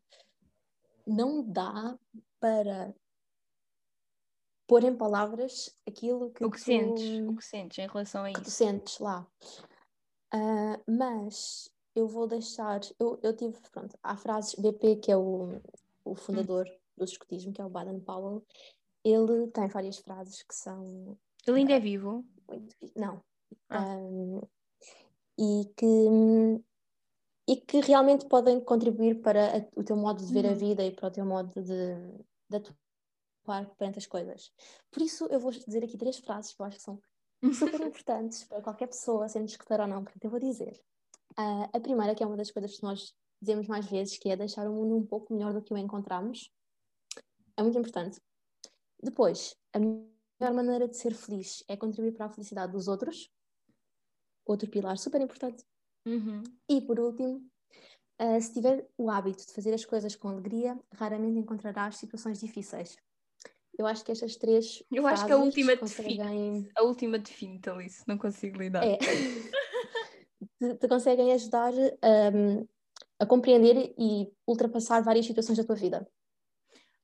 Não 1.05 1.43
dá 1.43 1.97
para 2.39 2.93
pôr 4.67 4.83
em 4.83 4.95
palavras 4.95 5.75
aquilo 5.87 6.31
que, 6.31 6.43
o 6.43 6.49
que 6.49 6.57
tu, 6.57 6.63
sentes, 6.63 7.27
o 7.27 7.35
que 7.35 7.45
sentes 7.45 7.77
em 7.77 7.87
relação 7.87 8.23
a 8.23 8.31
isso. 8.31 8.39
Que 8.39 8.45
tu 8.45 8.51
sentes 8.51 8.99
lá. 8.99 9.27
Uh, 10.33 10.91
mas 10.91 11.69
eu 11.95 12.07
vou 12.07 12.27
deixar. 12.27 12.81
Eu, 12.99 13.19
eu 13.23 13.35
tive, 13.35 13.57
pronto, 13.71 13.97
há 14.03 14.17
frases. 14.17 14.55
BP, 14.55 14.97
que 14.97 15.11
é 15.11 15.17
o, 15.17 15.61
o 16.03 16.15
fundador 16.15 16.67
hum. 16.67 16.77
do 16.97 17.05
escotismo, 17.05 17.53
que 17.53 17.61
é 17.61 17.65
o 17.65 17.69
Baden 17.69 17.99
Powell, 17.99 18.43
ele 19.03 19.47
tem 19.51 19.67
várias 19.67 19.97
frases 19.99 20.41
que 20.41 20.55
são. 20.55 21.17
Ele 21.47 21.59
ainda 21.59 21.73
é 21.73 21.79
vivo? 21.79 22.25
Muito, 22.47 22.75
não. 22.95 23.21
Ah. 23.69 23.97
Um, 23.97 24.41
e 25.37 25.65
que 25.75 25.85
e 27.47 27.55
que 27.57 27.79
realmente 27.79 28.25
podem 28.25 28.59
contribuir 28.59 29.21
para 29.21 29.57
a, 29.57 29.61
o 29.75 29.83
teu 29.83 29.95
modo 29.95 30.25
de 30.25 30.33
ver 30.33 30.45
uhum. 30.45 30.51
a 30.51 30.53
vida 30.55 30.83
e 30.83 30.91
para 30.91 31.07
o 31.07 31.11
teu 31.11 31.25
modo 31.25 31.61
de, 31.61 31.95
de 32.49 32.57
atuar 32.57 33.69
perante 33.77 33.99
as 33.99 34.07
coisas. 34.07 34.51
Por 34.91 35.03
isso, 35.03 35.25
eu 35.27 35.39
vou 35.39 35.51
dizer 35.51 35.83
aqui 35.83 35.97
três 35.97 36.17
frases 36.17 36.53
que 36.53 36.61
eu 36.61 36.65
acho 36.65 36.77
que 36.77 36.83
são 36.83 36.99
super 37.53 37.81
importantes 37.85 38.43
para 38.45 38.61
qualquer 38.61 38.87
pessoa, 38.87 39.29
sendo 39.29 39.45
escutar 39.45 39.79
ou 39.79 39.87
não. 39.87 40.03
Portanto, 40.03 40.23
eu 40.23 40.31
vou 40.31 40.39
dizer. 40.39 40.81
Uh, 41.37 41.69
a 41.71 41.79
primeira, 41.79 42.15
que 42.15 42.23
é 42.23 42.25
uma 42.25 42.37
das 42.37 42.49
coisas 42.49 42.77
que 42.77 42.83
nós 42.83 43.13
dizemos 43.39 43.67
mais 43.67 43.85
vezes, 43.85 44.17
que 44.17 44.29
é 44.29 44.35
deixar 44.35 44.67
o 44.67 44.73
mundo 44.73 44.97
um 44.97 45.05
pouco 45.05 45.31
melhor 45.31 45.53
do 45.53 45.61
que 45.61 45.73
o 45.73 45.77
encontramos. 45.77 46.51
É 47.55 47.61
muito 47.61 47.77
importante. 47.77 48.19
Depois, 49.01 49.55
a 49.71 49.79
melhor 50.39 50.55
maneira 50.55 50.87
de 50.87 50.97
ser 50.97 51.13
feliz 51.13 51.63
é 51.67 51.77
contribuir 51.77 52.13
para 52.13 52.25
a 52.25 52.29
felicidade 52.29 52.71
dos 52.71 52.87
outros. 52.87 53.31
Outro 54.45 54.69
pilar 54.69 54.97
super 54.97 55.21
importante. 55.21 55.63
Uhum. 56.05 56.43
E 56.69 56.81
por 56.81 56.99
último, 56.99 57.49
uh, 58.21 58.41
se 58.41 58.53
tiver 58.53 58.87
o 58.97 59.09
hábito 59.09 59.45
de 59.45 59.53
fazer 59.53 59.73
as 59.73 59.85
coisas 59.85 60.15
com 60.15 60.27
alegria, 60.27 60.79
raramente 60.93 61.39
encontrarás 61.39 61.97
situações 61.97 62.39
difíceis. 62.39 62.95
Eu 63.77 63.85
acho 63.85 64.05
que 64.05 64.11
estas 64.11 64.35
três. 64.37 64.83
Eu 64.91 65.05
acho 65.05 65.25
que 65.25 65.31
a 65.31 65.37
última 65.37 65.75
conseguem... 65.75 66.17
define. 66.17 66.71
A 66.77 66.83
última 66.83 67.19
define, 67.19 67.59
Alice, 67.67 68.03
não 68.07 68.17
consigo 68.17 68.57
lidar. 68.57 68.85
É. 68.85 68.97
te, 68.97 70.75
te, 70.79 70.87
conseguem 70.87 71.33
ajudar 71.33 71.73
um, 71.73 72.67
a 73.19 73.25
compreender 73.25 73.93
e 73.97 74.31
ultrapassar 74.47 75.01
várias 75.01 75.25
situações 75.25 75.57
da 75.57 75.65
tua 75.65 75.75
vida. 75.75 76.07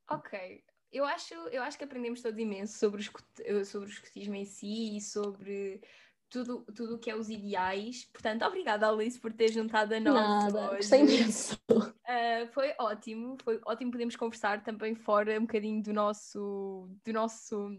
Ok. 0.10 0.64
Eu 0.92 1.06
acho, 1.06 1.34
eu 1.34 1.64
acho 1.64 1.78
que 1.78 1.84
aprendemos 1.84 2.22
todos 2.22 2.38
imenso 2.40 2.78
sobre 2.78 3.02
o, 3.02 3.66
sobre 3.66 3.88
o 3.88 3.92
escotismo 3.92 4.36
em 4.36 4.46
si 4.46 4.98
e 4.98 5.02
sobre 5.02 5.82
tudo 6.30 6.66
tudo 6.76 6.98
que 6.98 7.10
é 7.12 7.16
os 7.16 7.30
ideais. 7.30 8.06
Portanto, 8.12 8.44
obrigada, 8.44 8.90
Alice, 8.90 9.20
por 9.20 9.32
ter 9.34 9.52
juntado 9.52 9.94
a 9.94 10.00
nós. 10.00 10.14
Nada, 10.14 10.68
hoje. 10.68 10.78
gostei 10.78 11.02
imenso. 11.02 11.62
Uh, 11.70 12.48
foi 12.52 12.74
ótimo, 12.80 13.38
foi 13.44 13.60
ótimo 13.66 13.92
podermos 13.92 14.16
conversar 14.16 14.64
também 14.64 14.96
fora 14.96 15.38
um 15.38 15.42
bocadinho 15.42 15.82
do 15.84 15.94
nosso, 15.94 16.90
do 17.06 17.14
nosso 17.14 17.78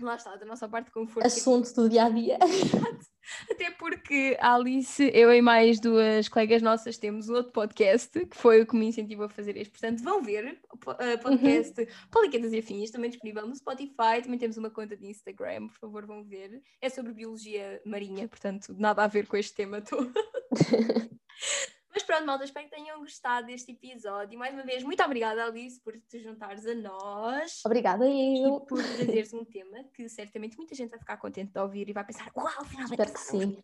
lá 0.00 0.16
está, 0.16 0.36
da 0.36 0.46
nossa 0.46 0.68
parte 0.68 0.86
de 0.86 0.92
conforto. 0.92 1.26
Assunto 1.26 1.72
do 1.74 1.88
dia 1.88 2.04
a 2.04 2.08
dia. 2.08 2.38
Até 3.50 3.70
porque 3.70 4.36
a 4.40 4.54
Alice, 4.54 5.10
eu 5.14 5.32
e 5.32 5.40
mais 5.40 5.78
duas 5.78 6.28
colegas 6.28 6.60
nossas 6.60 6.98
temos 6.98 7.28
um 7.28 7.34
outro 7.34 7.52
podcast 7.52 8.26
que 8.26 8.36
foi 8.36 8.62
o 8.62 8.66
que 8.66 8.76
me 8.76 8.86
incentivou 8.86 9.26
a 9.26 9.28
fazer 9.28 9.56
este. 9.56 9.70
Portanto, 9.70 10.02
vão 10.02 10.22
ver 10.22 10.58
o 10.70 10.76
uh, 10.76 11.18
podcast 11.22 11.80
uhum. 11.80 11.86
Poliquetas 12.10 12.52
e 12.52 12.58
Afins, 12.58 12.90
também 12.90 13.10
disponível 13.10 13.46
no 13.46 13.54
Spotify. 13.54 14.22
Também 14.22 14.38
temos 14.38 14.56
uma 14.56 14.70
conta 14.70 14.96
de 14.96 15.06
Instagram, 15.06 15.68
por 15.68 15.78
favor, 15.78 16.06
vão 16.06 16.24
ver. 16.24 16.60
É 16.80 16.88
sobre 16.88 17.12
biologia 17.12 17.80
marinha, 17.86 18.28
portanto, 18.28 18.74
nada 18.78 19.04
a 19.04 19.06
ver 19.06 19.26
com 19.26 19.36
este 19.36 19.54
tema 19.54 19.80
todo. 19.80 20.12
Mas 21.92 22.02
pronto, 22.02 22.24
malta, 22.24 22.44
espero 22.44 22.68
que 22.68 22.74
tenham 22.74 22.98
gostado 23.00 23.46
deste 23.46 23.72
episódio. 23.72 24.34
E 24.34 24.36
mais 24.38 24.54
uma 24.54 24.62
vez, 24.62 24.82
muito 24.82 25.02
obrigada, 25.02 25.44
Alice, 25.44 25.78
por 25.80 25.92
te 26.00 26.20
juntares 26.20 26.66
a 26.66 26.74
nós. 26.74 27.60
Obrigada, 27.66 28.06
eu. 28.06 28.56
E 28.56 28.66
por 28.66 28.82
trazeres 28.82 29.32
um 29.34 29.44
tema 29.44 29.84
que 29.94 30.08
certamente 30.08 30.56
muita 30.56 30.74
gente 30.74 30.88
vai 30.88 30.98
ficar 30.98 31.18
contente 31.18 31.52
de 31.52 31.60
ouvir 31.60 31.88
e 31.90 31.92
vai 31.92 32.04
pensar: 32.04 32.30
Uau, 32.34 32.64
finalmente 32.64 32.92
espero 32.92 33.12
que 33.12 33.20
sim. 33.20 33.62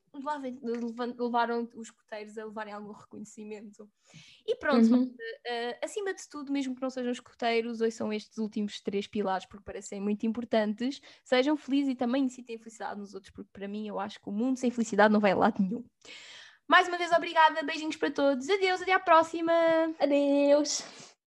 levaram 1.19 1.69
os 1.75 1.89
escuteiros 1.89 2.37
a 2.37 2.45
levarem 2.45 2.75
algum 2.75 2.93
reconhecimento. 2.93 3.89
E 4.47 4.55
pronto, 4.57 4.85
uhum. 4.85 4.91
malta, 4.91 5.13
uh, 5.13 5.85
acima 5.85 6.13
de 6.13 6.29
tudo, 6.29 6.53
mesmo 6.53 6.75
que 6.75 6.83
não 6.83 6.91
sejam 6.91 7.13
escuteiros, 7.13 7.81
hoje 7.81 7.93
são 7.93 8.13
estes 8.13 8.37
últimos 8.37 8.81
três 8.81 9.07
pilares 9.07 9.47
porque 9.47 9.65
parecem 9.65 10.01
muito 10.01 10.27
importantes. 10.27 11.01
Sejam 11.25 11.57
felizes 11.57 11.93
e 11.93 11.95
também 11.95 12.25
incitem 12.25 12.59
felicidade 12.59 13.01
nos 13.01 13.15
outros, 13.15 13.33
porque 13.33 13.51
para 13.53 13.67
mim 13.67 13.89
eu 13.89 13.99
acho 13.99 14.21
que 14.21 14.29
o 14.29 14.33
mundo 14.33 14.59
sem 14.59 14.71
felicidade 14.71 15.13
não 15.13 15.21
vai 15.21 15.33
a 15.33 15.37
lado 15.37 15.63
nenhum. 15.63 15.83
Mais 16.69 16.87
uma 16.87 16.99
vez, 16.99 17.11
obrigada. 17.13 17.63
Beijinhos 17.63 17.97
para 17.97 18.11
todos. 18.11 18.49
Adeus, 18.49 18.83
até 18.83 18.93
à 18.93 19.01
próxima. 19.01 19.53
Adeus. 19.99 20.85